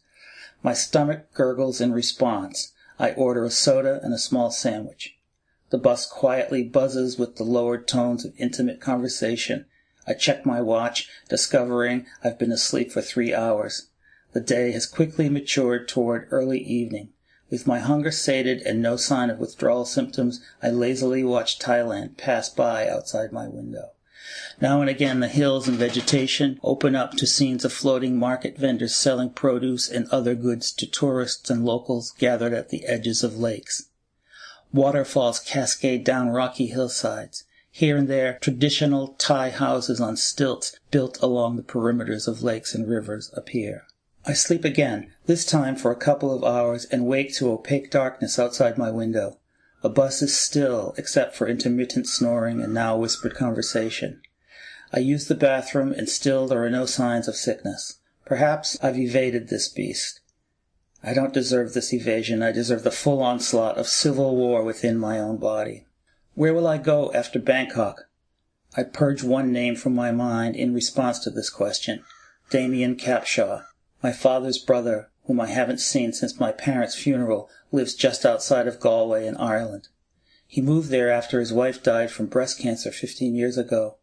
My 0.63 0.73
stomach 0.73 1.31
gurgles 1.35 1.79
in 1.81 1.91
response. 1.91 2.71
I 2.97 3.11
order 3.11 3.45
a 3.45 3.51
soda 3.51 3.99
and 4.01 4.11
a 4.11 4.17
small 4.17 4.49
sandwich. 4.49 5.14
The 5.75 5.81
bus 5.81 6.05
quietly 6.05 6.63
buzzes 6.63 7.19
with 7.19 7.35
the 7.35 7.43
lowered 7.43 7.85
tones 7.85 8.23
of 8.23 8.33
intimate 8.37 8.79
conversation. 8.79 9.65
I 10.07 10.13
check 10.13 10.45
my 10.45 10.61
watch, 10.61 11.09
discovering 11.27 12.05
I've 12.23 12.39
been 12.39 12.53
asleep 12.53 12.93
for 12.93 13.01
three 13.01 13.33
hours. 13.33 13.89
The 14.31 14.39
day 14.39 14.71
has 14.71 14.85
quickly 14.85 15.27
matured 15.27 15.89
toward 15.89 16.29
early 16.31 16.59
evening. 16.59 17.09
With 17.49 17.67
my 17.67 17.79
hunger 17.79 18.11
sated 18.11 18.61
and 18.61 18.81
no 18.81 18.95
sign 18.95 19.29
of 19.29 19.39
withdrawal 19.39 19.83
symptoms, 19.83 20.39
I 20.63 20.69
lazily 20.69 21.25
watch 21.25 21.59
Thailand 21.59 22.15
pass 22.15 22.47
by 22.47 22.87
outside 22.87 23.33
my 23.33 23.49
window. 23.49 23.89
Now 24.61 24.79
and 24.79 24.89
again 24.89 25.19
the 25.19 25.27
hills 25.27 25.67
and 25.67 25.75
vegetation 25.75 26.57
open 26.63 26.95
up 26.95 27.15
to 27.15 27.27
scenes 27.27 27.65
of 27.65 27.73
floating 27.73 28.17
market 28.17 28.57
vendors 28.57 28.95
selling 28.95 29.31
produce 29.31 29.89
and 29.89 30.07
other 30.07 30.35
goods 30.35 30.71
to 30.71 30.87
tourists 30.89 31.49
and 31.49 31.65
locals 31.65 32.13
gathered 32.17 32.53
at 32.53 32.69
the 32.69 32.85
edges 32.85 33.25
of 33.25 33.37
lakes. 33.37 33.89
Waterfalls 34.73 35.39
cascade 35.39 36.03
down 36.03 36.29
rocky 36.29 36.67
hillsides. 36.67 37.43
Here 37.71 37.97
and 37.97 38.07
there, 38.07 38.37
traditional 38.39 39.09
Thai 39.17 39.49
houses 39.49 39.99
on 39.99 40.15
stilts 40.15 40.79
built 40.91 41.21
along 41.21 41.57
the 41.57 41.63
perimeters 41.63 42.27
of 42.27 42.41
lakes 42.41 42.73
and 42.73 42.87
rivers 42.87 43.29
appear. 43.33 43.83
I 44.25 44.33
sleep 44.33 44.65
again, 44.65 45.11
this 45.25 45.45
time 45.45 45.75
for 45.75 45.91
a 45.91 45.95
couple 45.95 46.33
of 46.33 46.43
hours, 46.43 46.85
and 46.85 47.05
wake 47.05 47.33
to 47.35 47.51
opaque 47.51 47.91
darkness 47.91 48.39
outside 48.39 48.77
my 48.77 48.89
window. 48.91 49.39
A 49.83 49.89
bus 49.89 50.21
is 50.21 50.35
still, 50.35 50.95
except 50.97 51.35
for 51.35 51.47
intermittent 51.47 52.07
snoring 52.07 52.59
and 52.59 52.73
now 52.73 52.97
whispered 52.97 53.35
conversation. 53.35 54.21
I 54.91 54.99
use 54.99 55.27
the 55.27 55.35
bathroom, 55.35 55.91
and 55.91 56.09
still 56.09 56.47
there 56.47 56.63
are 56.63 56.69
no 56.71 56.85
signs 56.85 57.27
of 57.27 57.35
sickness. 57.35 57.99
Perhaps 58.25 58.79
I've 58.81 58.97
evaded 58.97 59.49
this 59.49 59.67
beast. 59.67 60.21
I 61.07 61.13
don't 61.13 61.35
deserve 61.35 61.73
this 61.73 61.93
evasion. 61.93 62.41
I 62.41 62.51
deserve 62.51 62.81
the 62.81 62.89
full 62.89 63.21
onslaught 63.21 63.77
of 63.77 63.87
civil 63.87 64.35
war 64.35 64.63
within 64.63 64.97
my 64.97 65.19
own 65.19 65.37
body. 65.37 65.85
Where 66.33 66.51
will 66.51 66.65
I 66.65 66.79
go 66.79 67.13
after 67.13 67.37
Bangkok? 67.37 68.09
I 68.75 68.81
purge 68.85 69.21
one 69.21 69.51
name 69.51 69.75
from 69.75 69.93
my 69.93 70.11
mind 70.11 70.55
in 70.55 70.73
response 70.73 71.19
to 71.19 71.29
this 71.29 71.51
question. 71.51 72.03
Damien 72.49 72.95
Capshaw, 72.95 73.65
my 74.01 74.11
father's 74.11 74.57
brother, 74.57 75.11
whom 75.25 75.39
I 75.39 75.45
haven't 75.45 75.79
seen 75.79 76.11
since 76.11 76.39
my 76.39 76.51
parents' 76.51 76.95
funeral, 76.95 77.51
lives 77.71 77.93
just 77.93 78.25
outside 78.25 78.67
of 78.67 78.79
Galway 78.79 79.27
in 79.27 79.37
Ireland. 79.37 79.89
He 80.47 80.59
moved 80.59 80.89
there 80.89 81.11
after 81.11 81.39
his 81.39 81.53
wife 81.53 81.83
died 81.83 82.09
from 82.09 82.25
breast 82.25 82.57
cancer 82.57 82.91
15 82.91 83.35
years 83.35 83.59
ago. 83.59 83.97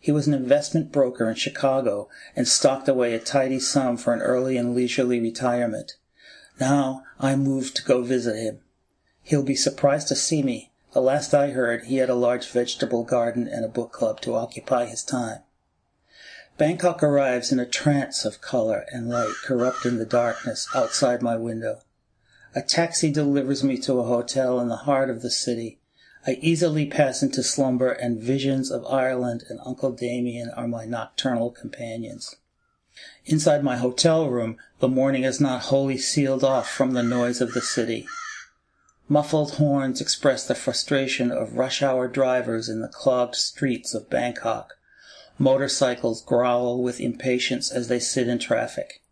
He 0.00 0.10
was 0.10 0.26
an 0.26 0.34
investment 0.34 0.90
broker 0.90 1.30
in 1.30 1.36
Chicago 1.36 2.08
and 2.34 2.48
stocked 2.48 2.88
away 2.88 3.14
a 3.14 3.20
tidy 3.20 3.60
sum 3.60 3.96
for 3.96 4.12
an 4.12 4.20
early 4.20 4.56
and 4.56 4.74
leisurely 4.74 5.20
retirement. 5.20 5.92
Now 6.60 7.04
I 7.18 7.36
move 7.36 7.74
to 7.74 7.82
go 7.82 8.02
visit 8.02 8.36
him. 8.36 8.60
He'll 9.22 9.42
be 9.42 9.56
surprised 9.56 10.08
to 10.08 10.14
see 10.14 10.42
me. 10.42 10.72
The 10.92 11.00
last 11.00 11.34
I 11.34 11.50
heard, 11.50 11.84
he 11.84 11.96
had 11.96 12.08
a 12.08 12.14
large 12.14 12.48
vegetable 12.48 13.02
garden 13.02 13.48
and 13.48 13.64
a 13.64 13.68
book 13.68 13.90
club 13.90 14.20
to 14.20 14.36
occupy 14.36 14.86
his 14.86 15.02
time. 15.02 15.40
Bangkok 16.56 17.02
arrives 17.02 17.50
in 17.50 17.58
a 17.58 17.66
trance 17.66 18.24
of 18.24 18.40
color 18.40 18.86
and 18.92 19.08
light 19.08 19.34
corrupting 19.42 19.98
the 19.98 20.06
darkness 20.06 20.68
outside 20.72 21.20
my 21.20 21.36
window. 21.36 21.80
A 22.54 22.62
taxi 22.62 23.10
delivers 23.10 23.64
me 23.64 23.76
to 23.78 23.98
a 23.98 24.04
hotel 24.04 24.60
in 24.60 24.68
the 24.68 24.76
heart 24.76 25.10
of 25.10 25.22
the 25.22 25.32
city. 25.32 25.80
I 26.24 26.38
easily 26.40 26.86
pass 26.86 27.22
into 27.22 27.42
slumber 27.42 27.90
and 27.90 28.22
visions 28.22 28.70
of 28.70 28.86
Ireland 28.86 29.42
and 29.48 29.58
Uncle 29.66 29.90
Damien 29.90 30.50
are 30.50 30.68
my 30.68 30.84
nocturnal 30.84 31.50
companions. 31.50 32.36
Inside 33.26 33.64
my 33.64 33.76
hotel 33.76 34.28
room, 34.28 34.56
the 34.78 34.88
morning 34.88 35.24
is 35.24 35.40
not 35.40 35.62
wholly 35.62 35.98
sealed 35.98 36.44
off 36.44 36.70
from 36.70 36.92
the 36.92 37.02
noise 37.02 37.40
of 37.40 37.52
the 37.52 37.60
city. 37.60 38.06
Muffled 39.08 39.54
horns 39.54 40.00
express 40.00 40.46
the 40.46 40.54
frustration 40.54 41.30
of 41.30 41.56
rush 41.56 41.82
hour 41.82 42.06
drivers 42.08 42.68
in 42.68 42.80
the 42.80 42.88
clogged 42.88 43.34
streets 43.34 43.94
of 43.94 44.08
Bangkok. 44.08 44.74
Motorcycles 45.38 46.22
growl 46.22 46.82
with 46.82 47.00
impatience 47.00 47.70
as 47.70 47.88
they 47.88 47.98
sit 47.98 48.28
in 48.28 48.38
traffic. 48.38 49.02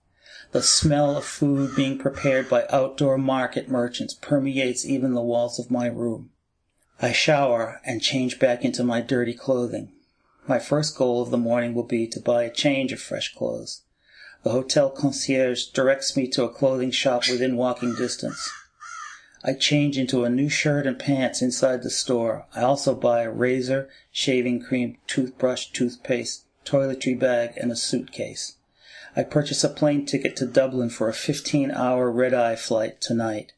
The 0.53 0.63
smell 0.63 1.17
of 1.17 1.25
food 1.25 1.75
being 1.75 1.99
prepared 1.99 2.49
by 2.49 2.67
outdoor 2.71 3.19
market 3.19 3.69
merchants 3.69 4.15
permeates 4.15 4.87
even 4.87 5.15
the 5.15 5.23
walls 5.23 5.59
of 5.59 5.71
my 5.71 5.87
room. 5.87 6.31
I 7.01 7.13
shower 7.13 7.81
and 7.85 8.01
change 8.01 8.39
back 8.39 8.65
into 8.65 8.85
my 8.85 9.01
dirty 9.01 9.35
clothing. 9.35 9.93
My 10.49 10.59
first 10.59 10.97
goal 10.97 11.23
of 11.23 11.31
the 11.31 11.39
morning 11.39 11.73
will 11.73 11.85
be 11.85 12.07
to 12.09 12.21
buy 12.21 12.43
a 12.43 12.51
change 12.51 12.93
of 12.93 13.01
fresh 13.01 13.33
clothes. 13.35 13.83
The 14.43 14.51
hotel 14.51 14.91
concierge 14.91 15.67
directs 15.67 16.17
me 16.17 16.27
to 16.29 16.43
a 16.43 16.49
clothing 16.49 16.91
shop 16.91 17.23
within 17.31 17.57
walking 17.57 17.95
distance. 17.95 18.51
I 19.45 19.55
change 19.55 19.97
into 19.97 20.25
a 20.25 20.31
new 20.31 20.49
shirt 20.49 20.87
and 20.87 20.99
pants 20.99 21.43
inside 21.43 21.83
the 21.83 21.91
store. 21.91 22.47
I 22.55 22.63
also 22.63 22.95
buy 22.95 23.23
a 23.23 23.31
razor, 23.31 23.89
shaving 24.11 24.63
cream, 24.63 24.99
toothbrush, 25.07 25.67
toothpaste, 25.67 26.45
toiletry 26.65 27.19
bag, 27.19 27.53
and 27.57 27.71
a 27.71 27.77
suitcase. 27.77 28.57
I 29.15 29.23
purchase 29.23 29.63
a 29.63 29.69
plane 29.69 30.07
ticket 30.07 30.37
to 30.37 30.47
Dublin 30.47 30.91
for 30.91 31.09
a 31.09 31.13
15-hour 31.13 32.11
red-eye 32.11 32.57
flight 32.57 33.01
tonight. 33.01 33.53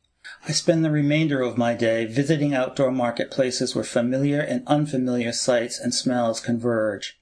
I 0.46 0.52
spend 0.52 0.84
the 0.84 0.90
remainder 0.90 1.40
of 1.40 1.56
my 1.56 1.72
day 1.72 2.04
visiting 2.04 2.54
outdoor 2.54 2.90
marketplaces 2.90 3.74
where 3.74 3.82
familiar 3.82 4.40
and 4.40 4.62
unfamiliar 4.66 5.32
sights 5.32 5.80
and 5.80 5.94
smells 5.94 6.38
converge. 6.38 7.18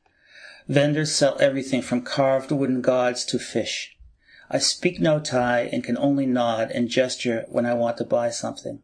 Vendors 0.67 1.13
sell 1.13 1.37
everything 1.39 1.83
from 1.83 2.03
carved 2.03 2.51
wooden 2.51 2.81
gods 2.81 3.25
to 3.27 3.39
fish. 3.39 3.97
I 4.51 4.59
speak 4.59 5.01
no 5.01 5.21
Thai 5.21 5.71
and 5.73 5.85
can 5.85 5.97
only 5.99 6.27
nod 6.27 6.73
and 6.73 6.89
gesture 6.89 7.47
when 7.49 7.65
I 7.65 7.75
want 7.75 7.97
to 7.99 8.05
buy 8.05 8.31
something. 8.31 8.83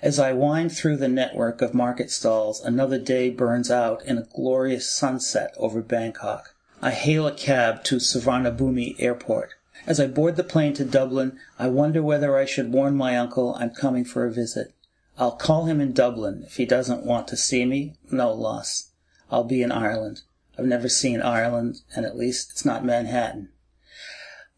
As 0.00 0.18
I 0.18 0.32
wind 0.32 0.72
through 0.72 0.96
the 0.96 1.06
network 1.06 1.60
of 1.60 1.74
market 1.74 2.10
stalls, 2.10 2.62
another 2.62 2.98
day 2.98 3.28
burns 3.28 3.70
out 3.70 4.02
in 4.06 4.16
a 4.16 4.26
glorious 4.34 4.88
sunset 4.88 5.52
over 5.58 5.82
Bangkok. 5.82 6.54
I 6.80 6.92
hail 6.92 7.26
a 7.26 7.32
cab 7.32 7.84
to 7.84 7.96
Suvarnabhumi 7.96 8.96
Airport. 8.98 9.56
As 9.86 10.00
I 10.00 10.06
board 10.06 10.36
the 10.36 10.44
plane 10.44 10.74
to 10.74 10.84
Dublin, 10.84 11.38
I 11.58 11.68
wonder 11.68 12.02
whether 12.02 12.36
I 12.36 12.44
should 12.44 12.72
warn 12.72 12.96
my 12.96 13.16
uncle 13.16 13.54
I'm 13.54 13.70
coming 13.70 14.04
for 14.04 14.26
a 14.26 14.32
visit. 14.32 14.74
I'll 15.18 15.36
call 15.36 15.66
him 15.66 15.80
in 15.80 15.92
Dublin. 15.92 16.44
If 16.46 16.56
he 16.56 16.64
doesn't 16.64 17.04
want 17.04 17.28
to 17.28 17.36
see 17.36 17.64
me, 17.64 17.94
no 18.10 18.32
loss. 18.32 18.90
I'll 19.30 19.44
be 19.44 19.62
in 19.62 19.72
Ireland. 19.72 20.22
I've 20.58 20.66
never 20.66 20.88
seen 20.88 21.22
Ireland, 21.22 21.80
and 21.94 22.04
at 22.04 22.16
least 22.16 22.50
it's 22.50 22.64
not 22.64 22.84
Manhattan. 22.84 23.50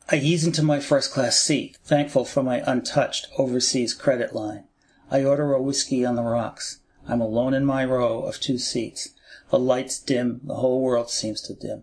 I 0.08 0.16
ease 0.16 0.44
into 0.44 0.62
my 0.62 0.80
first 0.80 1.12
class 1.12 1.40
seat, 1.40 1.78
thankful 1.84 2.24
for 2.24 2.42
my 2.42 2.62
untouched 2.66 3.28
overseas 3.38 3.94
credit 3.94 4.34
line. 4.34 4.64
I 5.10 5.24
order 5.24 5.52
a 5.52 5.62
whiskey 5.62 6.04
on 6.04 6.16
the 6.16 6.22
rocks. 6.22 6.80
I'm 7.06 7.20
alone 7.20 7.54
in 7.54 7.64
my 7.64 7.84
row 7.84 8.22
of 8.22 8.40
two 8.40 8.58
seats. 8.58 9.10
The 9.50 9.58
lights 9.58 9.98
dim, 9.98 10.40
the 10.44 10.56
whole 10.56 10.80
world 10.80 11.10
seems 11.10 11.40
to 11.42 11.54
dim. 11.54 11.82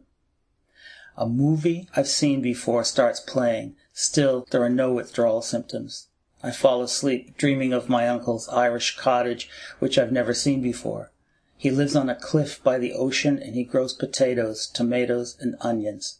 A 1.19 1.27
movie 1.27 1.89
I've 1.95 2.07
seen 2.07 2.41
before 2.41 2.83
starts 2.83 3.19
playing. 3.19 3.75
Still, 3.91 4.45
there 4.51 4.61
are 4.61 4.69
no 4.69 4.93
withdrawal 4.93 5.41
symptoms. 5.41 6.09
I 6.43 6.51
fall 6.51 6.83
asleep, 6.83 7.35
dreaming 7.37 7.73
of 7.73 7.89
my 7.89 8.07
uncle's 8.07 8.47
Irish 8.49 8.95
cottage, 8.97 9.49
which 9.79 9.97
I've 9.97 10.11
never 10.11 10.35
seen 10.35 10.61
before. 10.61 11.11
He 11.57 11.71
lives 11.71 11.95
on 11.95 12.07
a 12.07 12.15
cliff 12.15 12.63
by 12.63 12.77
the 12.77 12.93
ocean 12.93 13.39
and 13.39 13.55
he 13.55 13.63
grows 13.63 13.95
potatoes, 13.95 14.67
tomatoes, 14.67 15.35
and 15.39 15.55
onions. 15.59 16.19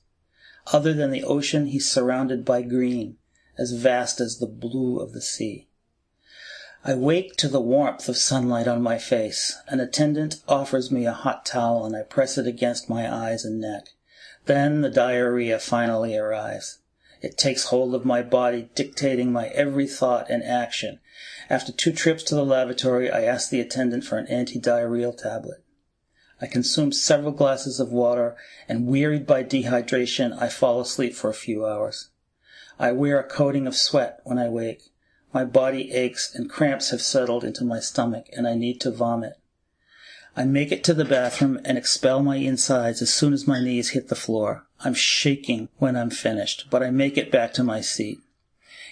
Other 0.73 0.95
than 0.95 1.11
the 1.11 1.23
ocean, 1.23 1.67
he's 1.67 1.87
surrounded 1.87 2.43
by 2.43 2.63
green, 2.63 3.17
as 3.55 3.73
vast 3.73 4.19
as 4.19 4.39
the 4.39 4.47
blue 4.47 4.97
of 4.99 5.13
the 5.13 5.21
sea. 5.21 5.67
I 6.83 6.95
wake 6.95 7.35
to 7.37 7.47
the 7.47 7.61
warmth 7.61 8.09
of 8.09 8.17
sunlight 8.17 8.67
on 8.67 8.81
my 8.81 8.97
face. 8.97 9.55
An 9.67 9.79
attendant 9.79 10.41
offers 10.47 10.89
me 10.89 11.05
a 11.05 11.11
hot 11.11 11.45
towel 11.45 11.85
and 11.85 11.95
I 11.95 12.01
press 12.01 12.39
it 12.39 12.47
against 12.47 12.89
my 12.89 13.13
eyes 13.13 13.45
and 13.45 13.61
neck. 13.61 13.89
Then 14.47 14.81
the 14.81 14.89
diarrhea 14.89 15.59
finally 15.59 16.17
arrives. 16.17 16.79
It 17.21 17.37
takes 17.37 17.65
hold 17.65 17.93
of 17.93 18.05
my 18.05 18.21
body, 18.21 18.69
dictating 18.75 19.31
my 19.31 19.47
every 19.47 19.87
thought 19.87 20.29
and 20.29 20.41
action. 20.41 20.99
After 21.49 21.73
two 21.73 21.91
trips 21.91 22.23
to 22.23 22.35
the 22.35 22.45
lavatory, 22.45 23.11
I 23.11 23.23
ask 23.23 23.49
the 23.49 23.59
attendant 23.59 24.05
for 24.05 24.17
an 24.17 24.27
anti-diarrheal 24.27 25.17
tablet. 25.17 25.63
I 26.39 26.47
consume 26.47 26.93
several 26.93 27.33
glasses 27.33 27.81
of 27.81 27.91
water, 27.91 28.37
and 28.69 28.87
wearied 28.87 29.27
by 29.27 29.43
dehydration, 29.43 30.39
I 30.41 30.47
fall 30.47 30.79
asleep 30.79 31.13
for 31.13 31.29
a 31.29 31.33
few 31.33 31.65
hours. 31.65 32.09
I 32.79 32.93
wear 32.93 33.19
a 33.19 33.27
coating 33.27 33.67
of 33.67 33.75
sweat 33.75 34.21
when 34.23 34.37
I 34.37 34.47
wake. 34.47 34.93
My 35.33 35.43
body 35.43 35.91
aches 35.91 36.33
and 36.33 36.49
cramps 36.49 36.91
have 36.91 37.01
settled 37.01 37.43
into 37.43 37.65
my 37.65 37.79
stomach, 37.79 38.27
and 38.31 38.47
I 38.47 38.55
need 38.55 38.79
to 38.81 38.91
vomit. 38.91 39.33
I 40.37 40.45
make 40.45 40.71
it 40.71 40.83
to 40.83 40.93
the 40.93 41.03
bathroom 41.03 41.59
and 41.65 41.79
expel 41.79 42.21
my 42.21 42.35
insides 42.35 43.01
as 43.01 43.11
soon 43.11 43.33
as 43.33 43.47
my 43.47 43.59
knees 43.59 43.89
hit 43.89 44.09
the 44.09 44.15
floor. 44.15 44.67
I'm 44.81 44.93
shaking 44.93 45.69
when 45.79 45.95
I'm 45.95 46.11
finished, 46.11 46.67
but 46.69 46.83
I 46.83 46.91
make 46.91 47.17
it 47.17 47.31
back 47.31 47.53
to 47.53 47.63
my 47.63 47.81
seat. 47.81 48.19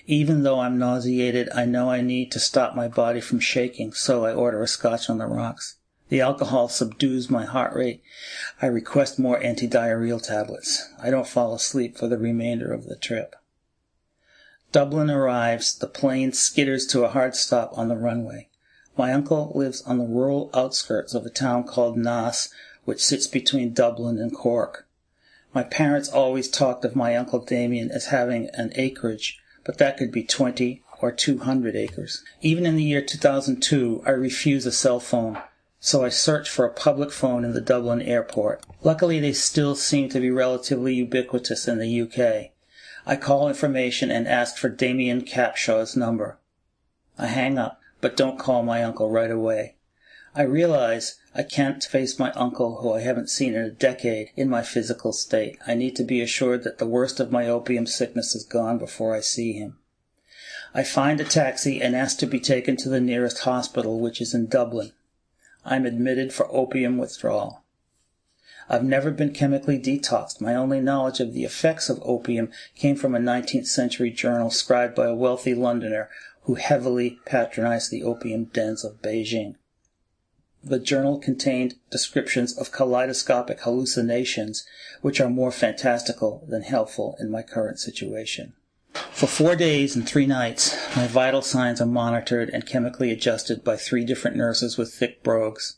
Even 0.08 0.42
though 0.42 0.60
I'm 0.60 0.80
nauseated, 0.80 1.50
I 1.54 1.66
know 1.66 1.92
I 1.92 2.02
need 2.02 2.32
to 2.32 2.40
stop 2.40 2.76
my 2.76 2.88
body 2.88 3.22
from 3.22 3.40
shaking, 3.40 3.94
so 3.94 4.26
I 4.26 4.34
order 4.34 4.64
a 4.64 4.68
scotch 4.68 5.08
on 5.08 5.20
the 5.20 5.28
rocks. 5.28 5.76
The 6.10 6.20
alcohol 6.20 6.68
subdues 6.68 7.30
my 7.30 7.46
heart 7.46 7.76
rate. 7.76 8.02
I 8.60 8.66
request 8.66 9.20
more 9.20 9.40
anti-diarrheal 9.44 10.26
tablets. 10.26 10.92
I 11.00 11.12
don't 11.12 11.28
fall 11.28 11.54
asleep 11.54 11.96
for 11.96 12.08
the 12.08 12.18
remainder 12.18 12.74
of 12.74 12.86
the 12.86 12.96
trip. 12.96 13.36
Dublin 14.72 15.12
arrives. 15.12 15.78
The 15.78 15.88
plane 15.88 16.32
skitters 16.32 16.90
to 16.90 17.04
a 17.04 17.10
hard 17.10 17.36
stop 17.36 17.78
on 17.78 17.88
the 17.88 17.96
runway. 17.96 18.50
My 18.98 19.14
uncle 19.14 19.52
lives 19.56 19.82
on 19.84 19.98
the 19.98 20.06
rural 20.06 20.50
outskirts 20.54 21.14
of 21.14 21.26
a 21.26 21.30
town 21.30 21.64
called 21.64 21.98
Naas, 21.98 22.50
which 22.86 23.04
sits 23.04 23.28
between 23.28 23.74
Dublin 23.74 24.18
and 24.18 24.34
Cork. 24.34 24.88
My 25.54 25.64
parents 25.64 26.10
always 26.10 26.50
talked 26.50 26.86
of 26.86 26.96
my 26.96 27.16
uncle 27.16 27.40
Damien 27.40 27.92
as 27.92 28.08
having 28.08 28.50
an 28.54 28.72
acreage 28.76 29.40
but 29.66 29.80
that 29.80 29.98
could 29.98 30.12
be 30.12 30.24
20 30.24 30.84
or 31.02 31.12
200 31.12 31.76
acres. 31.76 32.24
Even 32.42 32.66
in 32.66 32.78
the 32.78 32.84
year 32.84 33.02
2002, 33.02 34.04
I 34.06 34.12
refuse 34.12 34.66
a 34.66 34.72
cell 34.72 35.00
phone, 35.00 35.42
so 35.80 36.06
I 36.06 36.10
search 36.10 36.50
for 36.50 36.66
a 36.66 36.74
public 36.74 37.12
phone 37.12 37.44
in 37.44 37.54
the 37.54 37.62
Dublin 37.62 38.02
airport. 38.02 38.64
Luckily, 38.84 39.20
they 39.20 39.34
still 39.34 39.76
seem 39.76 40.08
to 40.10 40.20
be 40.20 40.30
relatively 40.30 40.94
ubiquitous 40.94 41.68
in 41.68 41.80
the 41.80 42.02
UK. 42.02 42.52
I 43.08 43.16
call 43.16 43.50
information 43.50 44.10
and 44.10 44.28
ask 44.28 44.58
for 44.58 44.70
Damien 44.70 45.24
Capshaw's 45.24 45.96
number. 45.96 46.38
I 47.18 47.28
hang 47.28 47.58
up, 47.58 47.82
but 48.06 48.16
don't 48.16 48.38
call 48.38 48.62
my 48.62 48.84
uncle 48.84 49.10
right 49.10 49.32
away. 49.32 49.74
I 50.36 50.44
realize 50.44 51.16
I 51.34 51.42
can't 51.42 51.84
face 51.84 52.20
my 52.20 52.32
uncle, 52.34 52.82
who 52.82 52.94
I 52.94 53.02
haven't 53.02 53.32
seen 53.32 53.56
in 53.56 53.64
a 53.64 53.72
decade, 53.72 54.30
in 54.36 54.48
my 54.48 54.62
physical 54.62 55.12
state. 55.12 55.58
I 55.66 55.74
need 55.74 55.96
to 55.96 56.04
be 56.04 56.22
assured 56.22 56.64
that 56.66 56.78
the 56.78 56.86
worst 56.86 57.20
of 57.20 57.32
my 57.32 57.48
opium 57.48 57.88
sickness 57.88 58.36
is 58.36 58.44
gone 58.44 58.78
before 58.78 59.16
I 59.16 59.22
see 59.22 59.54
him. 59.54 59.80
I 60.72 60.84
find 60.84 61.20
a 61.20 61.24
taxi 61.24 61.82
and 61.82 61.96
ask 61.96 62.20
to 62.20 62.28
be 62.28 62.40
taken 62.40 62.78
to 62.78 62.90
the 62.90 63.02
nearest 63.02 63.40
hospital, 63.40 64.00
which 64.00 64.22
is 64.22 64.36
in 64.36 64.50
Dublin. 64.50 64.92
I'm 65.66 65.88
admitted 65.88 66.32
for 66.32 66.48
opium 66.56 67.00
withdrawal. 67.00 67.64
I've 68.70 68.84
never 68.84 69.10
been 69.10 69.34
chemically 69.34 69.80
detoxed. 69.80 70.42
My 70.42 70.54
only 70.54 70.80
knowledge 70.80 71.20
of 71.20 71.34
the 71.34 71.44
effects 71.44 71.90
of 71.90 72.00
opium 72.04 72.52
came 72.76 72.96
from 72.98 73.16
a 73.16 73.20
19th 73.20 73.66
century 73.68 74.12
journal 74.12 74.52
scribed 74.52 74.94
by 74.94 75.08
a 75.08 75.16
wealthy 75.16 75.56
Londoner 75.56 76.10
who 76.46 76.56
heavily 76.56 77.20
patronized 77.26 77.92
the 77.92 78.04
opium 78.04 78.46
dens 78.46 78.84
of 78.84 79.02
Beijing. 79.02 79.56
The 80.64 80.80
journal 80.80 81.20
contained 81.20 81.76
descriptions 81.92 82.58
of 82.58 82.72
kaleidoscopic 82.72 83.62
hallucinations, 83.62 84.66
which 85.02 85.22
are 85.22 85.30
more 85.30 85.52
fantastical 85.52 86.44
than 86.48 86.64
helpful 86.64 87.16
in 87.20 87.30
my 87.30 87.44
current 87.44 87.80
situation. 87.80 88.54
For 89.12 89.28
four 89.28 89.56
days 89.56 89.96
and 89.96 90.08
three 90.08 90.26
nights, 90.26 90.76
my 90.96 91.08
vital 91.08 91.42
signs 91.42 91.82
are 91.82 91.86
monitored 91.86 92.50
and 92.50 92.66
chemically 92.66 93.12
adjusted 93.12 93.64
by 93.64 93.76
three 93.76 94.06
different 94.06 94.38
nurses 94.38 94.78
with 94.78 94.94
thick 94.94 95.22
brogues. 95.22 95.78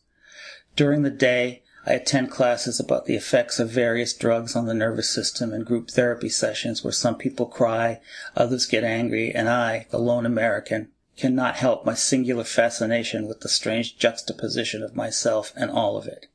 During 0.76 1.02
the 1.02 1.10
day, 1.10 1.64
I 1.88 1.94
attend 1.94 2.32
classes 2.32 2.82
about 2.82 3.06
the 3.06 3.16
effects 3.16 3.60
of 3.60 3.70
various 3.70 4.12
drugs 4.12 4.58
on 4.58 4.66
the 4.66 4.74
nervous 4.74 5.10
system 5.10 5.54
and 5.54 5.66
group 5.66 5.90
therapy 5.90 6.28
sessions 6.28 6.84
where 6.84 6.92
some 6.92 7.16
people 7.16 7.46
cry, 7.46 8.02
others 8.36 8.66
get 8.66 8.84
angry, 8.84 9.34
and 9.34 9.48
I, 9.48 9.88
the 9.90 9.98
lone 9.98 10.26
American, 10.26 10.90
cannot 11.16 11.56
help 11.56 11.86
my 11.86 11.94
singular 11.94 12.44
fascination 12.44 13.26
with 13.26 13.40
the 13.40 13.48
strange 13.48 13.98
juxtaposition 13.98 14.84
of 14.84 14.98
myself 14.98 15.54
and 15.56 15.72
all 15.72 15.96
of 15.96 16.08
it. 16.08 16.26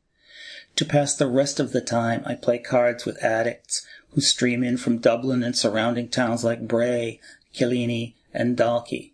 To 0.77 0.87
pass 0.87 1.15
the 1.15 1.29
rest 1.29 1.61
of 1.61 1.73
the 1.73 1.83
time, 1.83 2.23
I 2.25 2.35
play 2.35 2.57
cards 2.57 3.05
with 3.05 3.23
addicts 3.23 3.87
who 4.13 4.23
stream 4.23 4.65
in 4.65 4.79
from 4.79 5.01
Dublin 5.01 5.43
and 5.43 5.55
surrounding 5.55 6.09
towns 6.09 6.45
like 6.45 6.67
Bray, 6.67 7.21
Killiney, 7.53 8.17
and 8.33 8.57
Dalkey. 8.57 9.12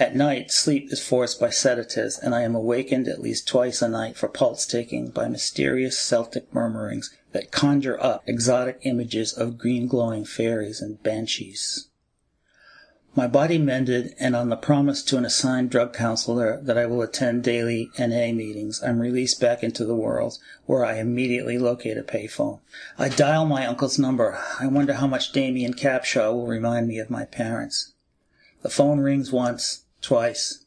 At 0.00 0.16
night, 0.16 0.50
sleep 0.50 0.90
is 0.90 1.04
forced 1.04 1.38
by 1.38 1.50
sedatives, 1.50 2.18
and 2.18 2.34
I 2.34 2.40
am 2.40 2.54
awakened 2.54 3.06
at 3.06 3.20
least 3.20 3.46
twice 3.46 3.82
a 3.82 3.88
night 3.88 4.16
for 4.16 4.28
pulse 4.28 4.64
taking 4.64 5.10
by 5.10 5.28
mysterious 5.28 5.98
Celtic 5.98 6.54
murmurings 6.54 7.14
that 7.32 7.50
conjure 7.50 8.02
up 8.02 8.22
exotic 8.26 8.78
images 8.84 9.34
of 9.34 9.58
green 9.58 9.88
glowing 9.88 10.24
fairies 10.24 10.80
and 10.80 11.02
banshees. 11.02 11.88
My 13.14 13.26
body 13.26 13.58
mended, 13.58 14.14
and 14.18 14.34
on 14.34 14.48
the 14.48 14.56
promise 14.56 15.02
to 15.02 15.18
an 15.18 15.26
assigned 15.26 15.68
drug 15.68 15.92
counselor 15.92 16.58
that 16.62 16.78
I 16.78 16.86
will 16.86 17.02
attend 17.02 17.44
daily 17.44 17.90
NA 17.98 18.32
meetings, 18.32 18.82
I'm 18.82 19.00
released 19.00 19.38
back 19.38 19.62
into 19.62 19.84
the 19.84 19.94
world, 19.94 20.38
where 20.64 20.82
I 20.82 20.94
immediately 20.94 21.58
locate 21.58 21.98
a 21.98 22.02
payphone. 22.02 22.60
I 22.98 23.10
dial 23.10 23.44
my 23.44 23.66
uncle's 23.66 23.98
number. 23.98 24.40
I 24.58 24.66
wonder 24.66 24.94
how 24.94 25.06
much 25.06 25.32
Damien 25.32 25.74
Capshaw 25.74 26.32
will 26.32 26.46
remind 26.46 26.88
me 26.88 26.98
of 26.98 27.10
my 27.10 27.26
parents. 27.26 27.92
The 28.62 28.70
phone 28.70 29.00
rings 29.00 29.30
once, 29.30 29.84
twice. 30.00 30.64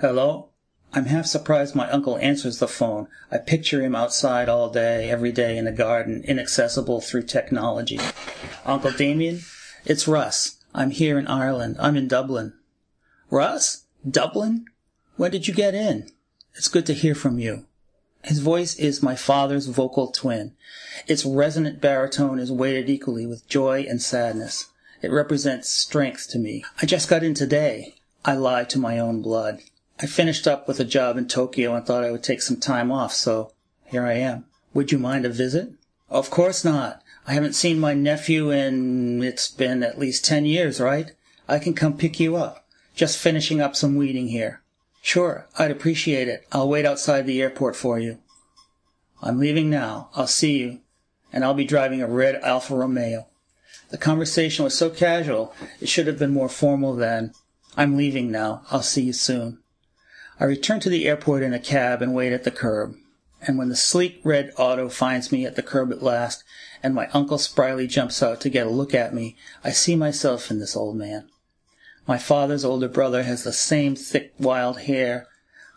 Hello? 0.00 0.50
I'm 0.94 1.04
half 1.04 1.26
surprised 1.26 1.74
my 1.74 1.90
uncle 1.90 2.16
answers 2.18 2.58
the 2.58 2.68
phone. 2.68 3.08
I 3.30 3.38
picture 3.38 3.82
him 3.82 3.94
outside 3.94 4.48
all 4.48 4.70
day, 4.70 5.10
every 5.10 5.32
day 5.32 5.58
in 5.58 5.66
the 5.66 5.72
garden, 5.72 6.24
inaccessible 6.24 7.00
through 7.00 7.24
technology. 7.24 8.00
Uncle 8.64 8.92
Damien? 8.92 9.40
It's 9.84 10.08
Russ. 10.08 10.56
I'm 10.74 10.90
here 10.90 11.18
in 11.18 11.26
Ireland. 11.26 11.76
I'm 11.78 11.96
in 11.96 12.08
Dublin. 12.08 12.54
Russ? 13.30 13.84
Dublin? 14.08 14.64
When 15.16 15.30
did 15.30 15.46
you 15.46 15.54
get 15.54 15.74
in? 15.74 16.10
It's 16.54 16.68
good 16.68 16.86
to 16.86 16.94
hear 16.94 17.14
from 17.14 17.38
you. 17.38 17.66
His 18.22 18.40
voice 18.40 18.74
is 18.76 19.02
my 19.02 19.14
father's 19.14 19.66
vocal 19.66 20.10
twin. 20.10 20.54
Its 21.06 21.24
resonant 21.24 21.80
baritone 21.80 22.38
is 22.38 22.50
weighted 22.50 22.88
equally 22.88 23.26
with 23.26 23.48
joy 23.48 23.86
and 23.88 24.02
sadness. 24.02 24.68
It 25.02 25.12
represents 25.12 25.68
strength 25.68 26.28
to 26.30 26.38
me. 26.38 26.64
I 26.82 26.86
just 26.86 27.08
got 27.08 27.22
in 27.22 27.34
today. 27.34 27.97
I 28.24 28.34
lie 28.34 28.64
to 28.64 28.78
my 28.78 28.98
own 28.98 29.22
blood. 29.22 29.60
I 30.00 30.06
finished 30.06 30.46
up 30.46 30.68
with 30.68 30.80
a 30.80 30.84
job 30.84 31.16
in 31.16 31.28
Tokyo 31.28 31.74
and 31.74 31.86
thought 31.86 32.04
I 32.04 32.10
would 32.10 32.22
take 32.22 32.42
some 32.42 32.58
time 32.58 32.92
off, 32.92 33.12
so 33.12 33.52
here 33.86 34.04
I 34.04 34.14
am. 34.14 34.44
Would 34.74 34.92
you 34.92 34.98
mind 34.98 35.24
a 35.24 35.30
visit? 35.30 35.72
Of 36.10 36.30
course 36.30 36.64
not. 36.64 37.02
I 37.26 37.34
haven't 37.34 37.54
seen 37.54 37.78
my 37.78 37.94
nephew 37.94 38.50
in, 38.50 39.22
it's 39.22 39.48
been 39.48 39.82
at 39.82 39.98
least 39.98 40.24
10 40.24 40.46
years, 40.46 40.80
right? 40.80 41.12
I 41.48 41.58
can 41.58 41.74
come 41.74 41.96
pick 41.96 42.18
you 42.20 42.36
up. 42.36 42.66
Just 42.94 43.18
finishing 43.18 43.60
up 43.60 43.76
some 43.76 43.96
weeding 43.96 44.28
here. 44.28 44.62
Sure, 45.02 45.46
I'd 45.58 45.70
appreciate 45.70 46.28
it. 46.28 46.46
I'll 46.52 46.68
wait 46.68 46.84
outside 46.86 47.26
the 47.26 47.40
airport 47.40 47.76
for 47.76 47.98
you. 47.98 48.18
I'm 49.22 49.38
leaving 49.38 49.70
now. 49.70 50.10
I'll 50.14 50.26
see 50.26 50.58
you. 50.58 50.80
and 51.32 51.44
I'll 51.44 51.54
be 51.54 51.64
driving 51.64 52.02
a 52.02 52.06
red 52.06 52.36
Alfa 52.36 52.74
Romeo. 52.74 53.26
The 53.90 53.98
conversation 53.98 54.64
was 54.64 54.76
so 54.76 54.90
casual, 54.90 55.54
it 55.80 55.88
should 55.88 56.06
have 56.06 56.18
been 56.18 56.32
more 56.32 56.48
formal 56.48 56.94
than, 56.94 57.32
I'm 57.78 57.96
leaving 57.96 58.32
now. 58.32 58.62
I'll 58.72 58.82
see 58.82 59.02
you 59.02 59.12
soon. 59.12 59.58
I 60.40 60.44
return 60.44 60.80
to 60.80 60.90
the 60.90 61.06
airport 61.06 61.44
in 61.44 61.54
a 61.54 61.60
cab 61.60 62.02
and 62.02 62.12
wait 62.12 62.32
at 62.32 62.42
the 62.42 62.50
curb. 62.50 62.96
And 63.40 63.56
when 63.56 63.68
the 63.68 63.76
sleek 63.76 64.20
red 64.24 64.52
auto 64.58 64.88
finds 64.88 65.30
me 65.30 65.46
at 65.46 65.54
the 65.54 65.62
curb 65.62 65.92
at 65.92 66.02
last, 66.02 66.42
and 66.82 66.92
my 66.92 67.06
uncle 67.12 67.38
spryly 67.38 67.86
jumps 67.86 68.20
out 68.20 68.40
to 68.40 68.50
get 68.50 68.66
a 68.66 68.70
look 68.70 68.94
at 68.94 69.14
me, 69.14 69.36
I 69.62 69.70
see 69.70 69.94
myself 69.94 70.50
in 70.50 70.58
this 70.58 70.76
old 70.76 70.96
man. 70.96 71.28
My 72.04 72.18
father's 72.18 72.64
older 72.64 72.88
brother 72.88 73.22
has 73.22 73.44
the 73.44 73.52
same 73.52 73.94
thick 73.94 74.32
wild 74.40 74.80
hair, 74.80 75.28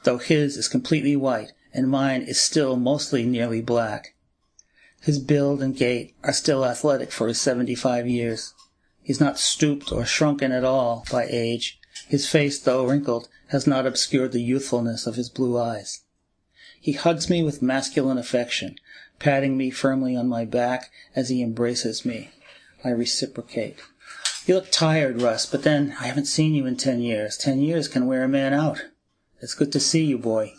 though 0.03 0.17
his 0.17 0.57
is 0.57 0.67
completely 0.67 1.15
white, 1.15 1.51
and 1.71 1.87
mine 1.87 2.23
is 2.23 2.41
still 2.41 2.77
mostly 2.77 3.27
nearly 3.27 3.61
black. 3.61 4.15
His 5.01 5.19
build 5.19 5.61
and 5.61 5.77
gait 5.77 6.15
are 6.23 6.33
still 6.33 6.65
athletic 6.65 7.11
for 7.11 7.27
his 7.27 7.39
seventy-five 7.39 8.07
years. 8.07 8.55
He's 9.03 9.19
not 9.19 9.37
stooped 9.37 9.91
or 9.91 10.03
shrunken 10.03 10.51
at 10.51 10.63
all 10.63 11.05
by 11.11 11.27
age. 11.29 11.77
His 12.11 12.27
face, 12.27 12.59
though 12.59 12.85
wrinkled, 12.85 13.29
has 13.51 13.65
not 13.65 13.87
obscured 13.87 14.33
the 14.33 14.41
youthfulness 14.41 15.07
of 15.07 15.15
his 15.15 15.29
blue 15.29 15.57
eyes. 15.57 16.01
He 16.77 16.91
hugs 16.91 17.29
me 17.29 17.41
with 17.41 17.61
masculine 17.61 18.17
affection, 18.17 18.75
patting 19.17 19.55
me 19.55 19.69
firmly 19.69 20.13
on 20.13 20.27
my 20.27 20.43
back 20.43 20.91
as 21.15 21.29
he 21.29 21.41
embraces 21.41 22.03
me. 22.03 22.31
I 22.83 22.89
reciprocate. 22.89 23.77
You 24.45 24.55
look 24.55 24.69
tired, 24.71 25.21
Russ, 25.21 25.45
but 25.45 25.63
then 25.63 25.95
I 26.01 26.07
haven't 26.07 26.25
seen 26.25 26.53
you 26.53 26.65
in 26.65 26.75
ten 26.75 26.99
years. 26.99 27.37
Ten 27.37 27.61
years 27.61 27.87
can 27.87 28.07
wear 28.07 28.25
a 28.25 28.27
man 28.27 28.53
out. 28.53 28.87
It's 29.39 29.55
good 29.55 29.71
to 29.71 29.79
see 29.79 30.03
you, 30.03 30.17
boy. 30.17 30.55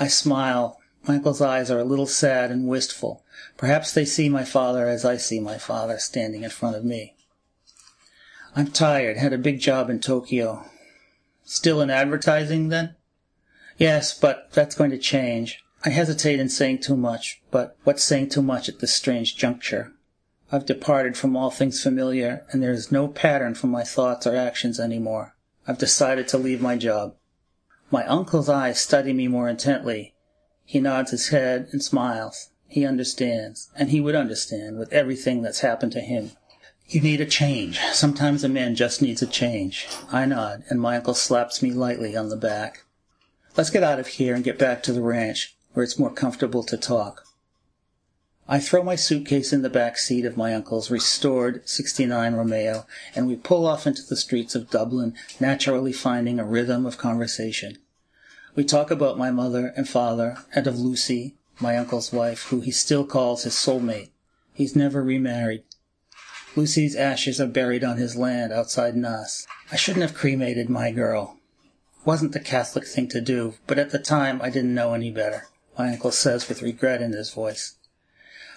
I 0.00 0.08
smile. 0.08 0.80
Michael's 1.06 1.40
eyes 1.40 1.70
are 1.70 1.78
a 1.78 1.84
little 1.84 2.08
sad 2.08 2.50
and 2.50 2.66
wistful. 2.66 3.22
Perhaps 3.56 3.92
they 3.92 4.04
see 4.04 4.28
my 4.28 4.42
father 4.42 4.88
as 4.88 5.04
I 5.04 5.16
see 5.16 5.38
my 5.38 5.58
father 5.58 6.00
standing 6.00 6.42
in 6.42 6.50
front 6.50 6.74
of 6.74 6.84
me. 6.84 7.14
I'm 8.56 8.68
tired. 8.68 9.16
Had 9.16 9.32
a 9.32 9.38
big 9.38 9.60
job 9.60 9.88
in 9.90 10.00
Tokyo. 10.00 10.64
Still 11.44 11.80
in 11.80 11.90
advertising, 11.90 12.68
then? 12.68 12.96
Yes, 13.78 14.18
but 14.18 14.50
that's 14.52 14.74
going 14.74 14.90
to 14.90 14.98
change. 14.98 15.64
I 15.84 15.90
hesitate 15.90 16.38
in 16.38 16.48
saying 16.48 16.80
too 16.80 16.96
much, 16.96 17.40
but 17.50 17.76
what's 17.84 18.04
saying 18.04 18.28
too 18.28 18.42
much 18.42 18.68
at 18.68 18.80
this 18.80 18.92
strange 18.92 19.36
juncture? 19.36 19.92
I've 20.52 20.66
departed 20.66 21.16
from 21.16 21.36
all 21.36 21.50
things 21.50 21.82
familiar, 21.82 22.44
and 22.50 22.62
there 22.62 22.72
is 22.72 22.92
no 22.92 23.08
pattern 23.08 23.54
for 23.54 23.68
my 23.68 23.84
thoughts 23.84 24.26
or 24.26 24.36
actions 24.36 24.80
any 24.80 24.98
more. 24.98 25.34
I've 25.66 25.78
decided 25.78 26.28
to 26.28 26.38
leave 26.38 26.60
my 26.60 26.76
job. 26.76 27.14
My 27.90 28.04
uncle's 28.06 28.48
eyes 28.48 28.80
study 28.80 29.12
me 29.12 29.28
more 29.28 29.48
intently. 29.48 30.14
He 30.64 30.80
nods 30.80 31.12
his 31.12 31.28
head 31.28 31.68
and 31.72 31.82
smiles. 31.82 32.50
He 32.68 32.84
understands, 32.84 33.70
and 33.74 33.90
he 33.90 34.00
would 34.00 34.14
understand 34.14 34.78
with 34.78 34.92
everything 34.92 35.42
that's 35.42 35.60
happened 35.60 35.92
to 35.92 36.00
him. 36.00 36.32
You 36.92 37.00
need 37.00 37.20
a 37.20 37.24
change. 37.24 37.78
Sometimes 37.92 38.42
a 38.42 38.48
man 38.48 38.74
just 38.74 39.00
needs 39.00 39.22
a 39.22 39.26
change. 39.28 39.86
I 40.10 40.24
nod, 40.24 40.64
and 40.68 40.80
my 40.80 40.96
uncle 40.96 41.14
slaps 41.14 41.62
me 41.62 41.70
lightly 41.70 42.16
on 42.16 42.30
the 42.30 42.36
back. 42.36 42.82
Let's 43.56 43.70
get 43.70 43.84
out 43.84 44.00
of 44.00 44.08
here 44.08 44.34
and 44.34 44.42
get 44.42 44.58
back 44.58 44.82
to 44.82 44.92
the 44.92 45.00
ranch, 45.00 45.54
where 45.72 45.84
it's 45.84 46.00
more 46.00 46.12
comfortable 46.12 46.64
to 46.64 46.76
talk. 46.76 47.22
I 48.48 48.58
throw 48.58 48.82
my 48.82 48.96
suitcase 48.96 49.52
in 49.52 49.62
the 49.62 49.70
back 49.70 49.98
seat 49.98 50.24
of 50.24 50.36
my 50.36 50.52
uncle's 50.52 50.90
restored 50.90 51.62
69 51.68 52.34
Romeo, 52.34 52.86
and 53.14 53.28
we 53.28 53.36
pull 53.36 53.68
off 53.68 53.86
into 53.86 54.02
the 54.02 54.16
streets 54.16 54.56
of 54.56 54.70
Dublin, 54.70 55.14
naturally 55.38 55.92
finding 55.92 56.40
a 56.40 56.44
rhythm 56.44 56.86
of 56.86 56.98
conversation. 56.98 57.78
We 58.56 58.64
talk 58.64 58.90
about 58.90 59.16
my 59.16 59.30
mother 59.30 59.72
and 59.76 59.88
father, 59.88 60.38
and 60.52 60.66
of 60.66 60.80
Lucy, 60.80 61.36
my 61.60 61.76
uncle's 61.76 62.12
wife, 62.12 62.48
who 62.48 62.62
he 62.62 62.72
still 62.72 63.06
calls 63.06 63.44
his 63.44 63.54
soulmate. 63.54 64.10
He's 64.52 64.74
never 64.74 65.04
remarried. 65.04 65.62
Lucy's 66.56 66.96
ashes 66.96 67.40
are 67.40 67.46
buried 67.46 67.84
on 67.84 67.96
his 67.96 68.16
land 68.16 68.52
outside 68.52 68.96
Naas. 68.96 69.46
I 69.70 69.76
shouldn't 69.76 70.02
have 70.02 70.14
cremated 70.14 70.68
my 70.68 70.90
girl. 70.90 71.38
Wasn't 72.04 72.32
the 72.32 72.40
Catholic 72.40 72.86
thing 72.86 73.06
to 73.08 73.20
do, 73.20 73.54
but 73.68 73.78
at 73.78 73.90
the 73.90 74.00
time 74.00 74.42
I 74.42 74.50
didn't 74.50 74.74
know 74.74 74.92
any 74.92 75.12
better, 75.12 75.46
my 75.78 75.92
uncle 75.92 76.10
says 76.10 76.48
with 76.48 76.62
regret 76.62 77.02
in 77.02 77.12
his 77.12 77.30
voice. 77.32 77.76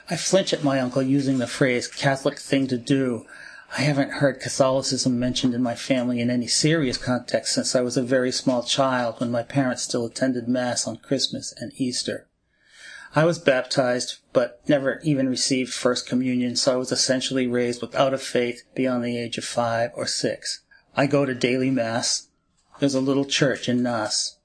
I 0.10 0.16
flinch 0.16 0.54
at 0.54 0.64
my 0.64 0.80
uncle 0.80 1.04
using 1.04 1.38
the 1.38 1.48
phrase 1.48 1.88
Catholic 1.88 2.40
thing 2.40 2.68
to 2.68 2.78
do. 2.78 3.28
I 3.78 3.82
haven't 3.82 4.14
heard 4.14 4.40
Catholicism 4.40 5.20
mentioned 5.20 5.54
in 5.54 5.62
my 5.62 5.76
family 5.76 6.20
in 6.20 6.30
any 6.30 6.48
serious 6.48 6.98
context 6.98 7.54
since 7.54 7.76
I 7.76 7.82
was 7.82 7.96
a 7.96 8.04
very 8.04 8.32
small 8.32 8.64
child 8.64 9.20
when 9.20 9.30
my 9.30 9.44
parents 9.44 9.84
still 9.84 10.06
attended 10.06 10.48
Mass 10.48 10.88
on 10.88 10.98
Christmas 10.98 11.54
and 11.58 11.72
Easter. 11.78 12.28
I 13.15 13.26
was 13.26 13.38
baptized, 13.39 14.17
but 14.32 14.62
never 14.67 14.99
even 15.04 15.30
received 15.30 15.73
First 15.73 16.08
Communion, 16.08 16.56
so 16.56 16.73
I 16.73 16.78
was 16.78 16.91
essentially 16.91 17.47
raised 17.47 17.82
without 17.82 18.13
a 18.13 18.17
faith 18.17 18.63
beyond 18.73 19.04
the 19.04 19.17
age 19.17 19.38
of 19.38 19.45
five 19.45 19.91
or 19.95 20.08
six. 20.08 20.62
I 20.95 21.06
go 21.06 21.26
to 21.26 21.36
daily 21.36 21.69
Mass. 21.69 22.28
There's 22.80 22.95
a 22.95 23.02
little 23.02 23.26
church 23.26 23.69
in 23.69 23.82
Naas 23.82 24.38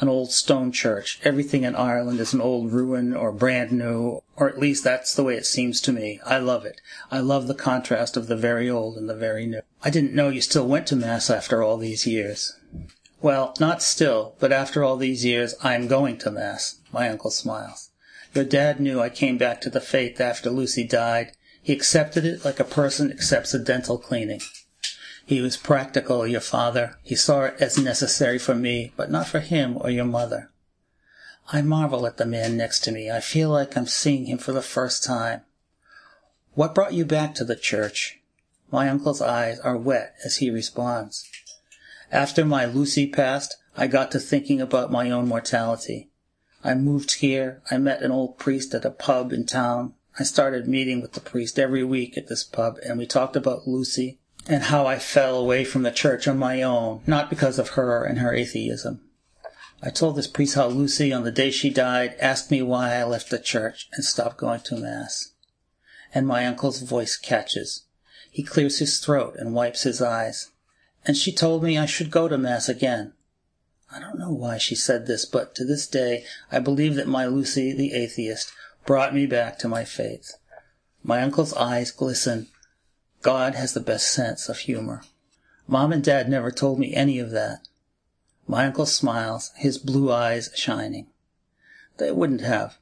an 0.00 0.08
old 0.08 0.32
stone 0.32 0.72
church. 0.72 1.20
Everything 1.22 1.62
in 1.62 1.76
Ireland 1.76 2.18
is 2.18 2.34
an 2.34 2.40
old 2.40 2.72
ruin 2.72 3.14
or 3.14 3.32
brand 3.32 3.70
new, 3.70 4.22
or 4.36 4.48
at 4.48 4.58
least 4.58 4.82
that's 4.82 5.14
the 5.14 5.22
way 5.22 5.36
it 5.36 5.46
seems 5.46 5.80
to 5.82 5.92
me. 5.92 6.20
I 6.26 6.38
love 6.38 6.64
it. 6.64 6.80
I 7.10 7.20
love 7.20 7.46
the 7.46 7.54
contrast 7.54 8.16
of 8.16 8.26
the 8.26 8.36
very 8.36 8.68
old 8.68 8.96
and 8.96 9.08
the 9.08 9.14
very 9.14 9.46
new. 9.46 9.60
I 9.82 9.90
didn't 9.90 10.14
know 10.14 10.30
you 10.30 10.40
still 10.40 10.66
went 10.66 10.86
to 10.88 10.96
Mass 10.96 11.30
after 11.30 11.62
all 11.62 11.76
these 11.76 12.06
years. 12.06 12.56
Well, 13.20 13.54
not 13.60 13.82
still, 13.82 14.34
but 14.40 14.52
after 14.52 14.82
all 14.82 14.96
these 14.96 15.24
years, 15.24 15.54
I 15.62 15.74
am 15.74 15.86
going 15.86 16.18
to 16.18 16.30
Mass. 16.30 16.80
My 16.92 17.08
uncle 17.08 17.30
smiles. 17.30 17.90
Your 18.34 18.44
dad 18.44 18.80
knew 18.80 19.00
I 19.00 19.10
came 19.10 19.38
back 19.38 19.60
to 19.60 19.70
the 19.70 19.80
faith 19.80 20.20
after 20.20 20.50
Lucy 20.50 20.82
died. 20.82 21.32
He 21.62 21.72
accepted 21.72 22.24
it 22.24 22.44
like 22.44 22.58
a 22.58 22.64
person 22.64 23.12
accepts 23.12 23.54
a 23.54 23.60
dental 23.60 23.96
cleaning. 23.96 24.40
He 25.24 25.40
was 25.40 25.56
practical, 25.56 26.26
your 26.26 26.40
father. 26.40 26.98
He 27.02 27.14
saw 27.14 27.44
it 27.44 27.54
as 27.60 27.78
necessary 27.78 28.38
for 28.38 28.56
me, 28.56 28.92
but 28.96 29.10
not 29.10 29.28
for 29.28 29.38
him 29.38 29.78
or 29.80 29.88
your 29.88 30.04
mother. 30.04 30.50
I 31.52 31.62
marvel 31.62 32.06
at 32.06 32.16
the 32.16 32.26
man 32.26 32.56
next 32.56 32.80
to 32.80 32.92
me. 32.92 33.08
I 33.08 33.20
feel 33.20 33.50
like 33.50 33.76
I'm 33.76 33.86
seeing 33.86 34.26
him 34.26 34.38
for 34.38 34.52
the 34.52 34.62
first 34.62 35.04
time. 35.04 35.42
What 36.54 36.74
brought 36.74 36.92
you 36.92 37.04
back 37.04 37.34
to 37.36 37.44
the 37.44 37.56
church? 37.56 38.20
My 38.70 38.88
uncle's 38.88 39.22
eyes 39.22 39.60
are 39.60 39.76
wet 39.76 40.16
as 40.24 40.38
he 40.38 40.50
responds. 40.50 41.30
After 42.10 42.44
my 42.44 42.64
Lucy 42.64 43.06
passed, 43.06 43.56
I 43.76 43.86
got 43.86 44.10
to 44.12 44.18
thinking 44.18 44.60
about 44.60 44.90
my 44.90 45.10
own 45.10 45.28
mortality. 45.28 46.10
I 46.64 46.74
moved 46.74 47.16
here. 47.16 47.62
I 47.70 47.76
met 47.76 48.02
an 48.02 48.10
old 48.10 48.38
priest 48.38 48.74
at 48.74 48.86
a 48.86 48.90
pub 48.90 49.32
in 49.32 49.44
town. 49.44 49.92
I 50.18 50.22
started 50.22 50.66
meeting 50.66 51.02
with 51.02 51.12
the 51.12 51.20
priest 51.20 51.58
every 51.58 51.84
week 51.84 52.16
at 52.16 52.28
this 52.28 52.42
pub, 52.42 52.78
and 52.84 52.98
we 52.98 53.06
talked 53.06 53.36
about 53.36 53.68
Lucy 53.68 54.18
and 54.46 54.64
how 54.64 54.86
I 54.86 54.98
fell 54.98 55.36
away 55.36 55.64
from 55.64 55.82
the 55.82 55.90
church 55.90 56.26
on 56.26 56.38
my 56.38 56.62
own, 56.62 57.02
not 57.06 57.28
because 57.28 57.58
of 57.58 57.70
her 57.70 58.04
and 58.04 58.18
her 58.18 58.32
atheism. 58.34 59.00
I 59.82 59.90
told 59.90 60.16
this 60.16 60.26
priest 60.26 60.54
how 60.54 60.68
Lucy, 60.68 61.12
on 61.12 61.24
the 61.24 61.30
day 61.30 61.50
she 61.50 61.68
died, 61.68 62.16
asked 62.18 62.50
me 62.50 62.62
why 62.62 62.94
I 62.94 63.04
left 63.04 63.28
the 63.28 63.38
church 63.38 63.88
and 63.92 64.04
stopped 64.04 64.38
going 64.38 64.60
to 64.60 64.76
Mass. 64.76 65.32
And 66.14 66.26
my 66.26 66.46
uncle's 66.46 66.80
voice 66.80 67.18
catches. 67.18 67.84
He 68.30 68.42
clears 68.42 68.78
his 68.78 68.98
throat 68.98 69.36
and 69.38 69.54
wipes 69.54 69.82
his 69.82 70.00
eyes. 70.00 70.52
And 71.04 71.16
she 71.16 71.32
told 71.32 71.62
me 71.62 71.76
I 71.76 71.86
should 71.86 72.10
go 72.10 72.28
to 72.28 72.38
Mass 72.38 72.68
again. 72.68 73.12
I 73.94 74.00
don't 74.00 74.18
know 74.18 74.32
why 74.32 74.58
she 74.58 74.74
said 74.74 75.06
this, 75.06 75.24
but 75.24 75.54
to 75.54 75.64
this 75.64 75.86
day 75.86 76.24
I 76.50 76.58
believe 76.58 76.96
that 76.96 77.06
my 77.06 77.26
Lucy, 77.26 77.72
the 77.72 77.92
atheist, 77.92 78.50
brought 78.86 79.14
me 79.14 79.24
back 79.24 79.56
to 79.60 79.68
my 79.68 79.84
faith. 79.84 80.34
My 81.04 81.22
uncle's 81.22 81.54
eyes 81.54 81.92
glisten 81.92 82.48
God 83.22 83.54
has 83.54 83.72
the 83.72 83.80
best 83.80 84.08
sense 84.08 84.48
of 84.48 84.58
humor. 84.58 85.02
Mom 85.68 85.92
and 85.92 86.02
Dad 86.02 86.28
never 86.28 86.50
told 86.50 86.78
me 86.78 86.92
any 86.92 87.18
of 87.18 87.30
that. 87.30 87.66
My 88.46 88.66
uncle 88.66 88.84
smiles, 88.84 89.52
his 89.56 89.78
blue 89.78 90.12
eyes 90.12 90.50
shining. 90.54 91.06
They 91.96 92.10
wouldn't 92.10 92.42
have. 92.42 92.78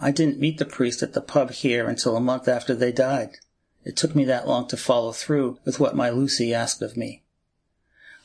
I 0.00 0.10
didn't 0.10 0.40
meet 0.40 0.58
the 0.58 0.64
priest 0.64 1.02
at 1.02 1.12
the 1.12 1.20
pub 1.20 1.50
here 1.50 1.86
until 1.86 2.16
a 2.16 2.20
month 2.20 2.48
after 2.48 2.74
they 2.74 2.90
died. 2.90 3.36
It 3.84 3.96
took 3.96 4.16
me 4.16 4.24
that 4.24 4.48
long 4.48 4.66
to 4.68 4.76
follow 4.76 5.12
through 5.12 5.58
with 5.64 5.78
what 5.78 5.94
my 5.94 6.08
Lucy 6.10 6.54
asked 6.54 6.82
of 6.82 6.96
me. 6.96 7.22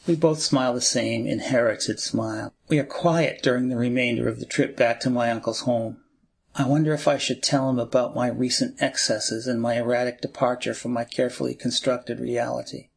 We 0.08 0.16
both 0.16 0.40
smile 0.40 0.76
the 0.76 0.82
same 0.82 1.26
inherited 1.26 2.00
smile. 2.00 2.54
We 2.68 2.78
are 2.78 2.86
quiet 2.86 3.42
during 3.42 3.70
the 3.70 3.76
remainder 3.76 4.28
of 4.28 4.40
the 4.40 4.46
trip 4.46 4.78
back 4.78 5.00
to 5.00 5.10
my 5.10 5.32
uncle's 5.32 5.62
home. 5.62 5.98
I 6.54 6.68
wonder 6.68 6.94
if 6.94 7.08
I 7.08 7.18
should 7.18 7.42
tell 7.42 7.70
him 7.72 7.80
about 7.80 8.16
my 8.16 8.28
recent 8.28 8.80
excesses 8.80 9.48
and 9.48 9.60
my 9.60 9.76
erratic 9.76 10.22
departure 10.22 10.76
from 10.76 10.94
my 10.94 11.06
carefully 11.06 11.56
constructed 11.56 12.20
reality. 12.20 12.90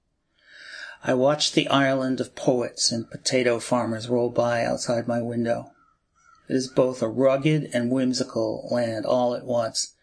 I 1.03 1.15
watch 1.15 1.53
the 1.53 1.67
island 1.69 2.21
of 2.21 2.37
poets 2.37 2.93
and 2.93 3.11
potato 3.11 3.59
farmers 3.59 4.09
roll 4.09 4.29
by 4.29 4.65
outside 4.65 5.09
my 5.09 5.23
window. 5.23 5.73
It 6.47 6.57
is 6.57 6.69
both 6.69 7.01
a 7.01 7.09
rugged 7.09 7.71
and 7.73 7.91
whimsical 7.91 8.69
land 8.71 9.07
all 9.07 9.35
at 9.35 9.45
once. 9.45 9.95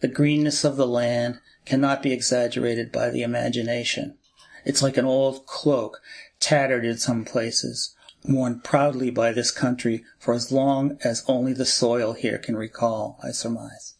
The 0.00 0.08
greenness 0.08 0.62
of 0.64 0.76
the 0.76 0.86
land 0.86 1.40
cannot 1.64 2.02
be 2.02 2.12
exaggerated 2.12 2.92
by 2.92 3.08
the 3.08 3.22
imagination. 3.22 4.18
It's 4.64 4.82
like 4.82 4.98
an 4.98 5.06
old 5.06 5.46
cloak, 5.46 6.02
tattered 6.40 6.84
in 6.84 6.98
some 6.98 7.24
places, 7.24 7.94
worn 8.24 8.60
proudly 8.60 9.10
by 9.10 9.32
this 9.32 9.50
country 9.50 10.04
for 10.18 10.34
as 10.34 10.50
long 10.50 10.98
as 11.04 11.24
only 11.28 11.52
the 11.52 11.66
soil 11.66 12.14
here 12.14 12.38
can 12.38 12.56
recall, 12.56 13.18
I 13.22 13.30
surmise. 13.30 13.94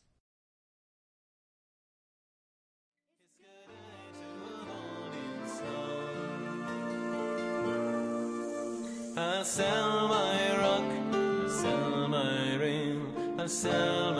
I 9.17 9.43
sell 9.43 10.09
my 10.09 10.59
rock, 10.59 10.85
I 11.15 11.49
sell 11.49 12.09
my 12.09 12.55
ring, 12.57 13.41
I 13.41 13.47
sell 13.47 14.13
my 14.13 14.20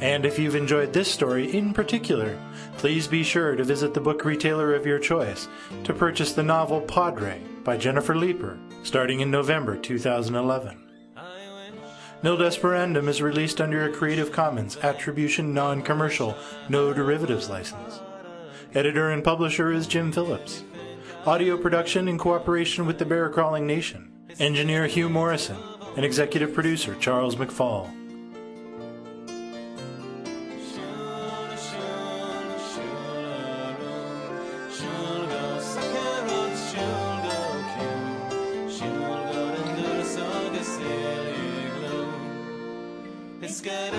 And 0.00 0.24
if 0.24 0.38
you've 0.38 0.54
enjoyed 0.54 0.92
this 0.92 1.10
story 1.10 1.56
in 1.56 1.72
particular, 1.72 2.38
please 2.76 3.08
be 3.08 3.24
sure 3.24 3.56
to 3.56 3.64
visit 3.64 3.94
the 3.94 4.00
book 4.00 4.24
retailer 4.24 4.74
of 4.74 4.86
your 4.86 5.00
choice 5.00 5.48
to 5.82 5.92
purchase 5.92 6.32
the 6.32 6.42
novel 6.42 6.80
Padre 6.80 7.40
by 7.64 7.76
Jennifer 7.76 8.14
Leeper, 8.14 8.58
starting 8.84 9.20
in 9.20 9.30
November 9.30 9.76
2011. 9.76 10.84
Nil 12.22 12.36
Desperandum 12.36 13.08
is 13.08 13.22
released 13.22 13.60
under 13.60 13.84
a 13.84 13.92
Creative 13.92 14.30
Commons 14.30 14.76
Attribution 14.78 15.52
Non 15.52 15.82
Commercial 15.82 16.36
No 16.68 16.92
Derivatives 16.92 17.48
license. 17.48 18.00
Editor 18.74 19.10
and 19.10 19.24
publisher 19.24 19.72
is 19.72 19.86
Jim 19.86 20.12
Phillips. 20.12 20.62
Audio 21.26 21.56
production 21.56 22.06
in 22.06 22.18
cooperation 22.18 22.86
with 22.86 22.98
the 22.98 23.04
Bear 23.04 23.28
Crawling 23.30 23.66
Nation. 23.66 24.12
Engineer 24.38 24.86
Hugh 24.86 25.08
Morrison. 25.08 25.56
And 25.96 26.04
executive 26.04 26.54
producer 26.54 26.94
Charles 27.00 27.36
McFall. 27.36 27.97
Good 43.60 43.97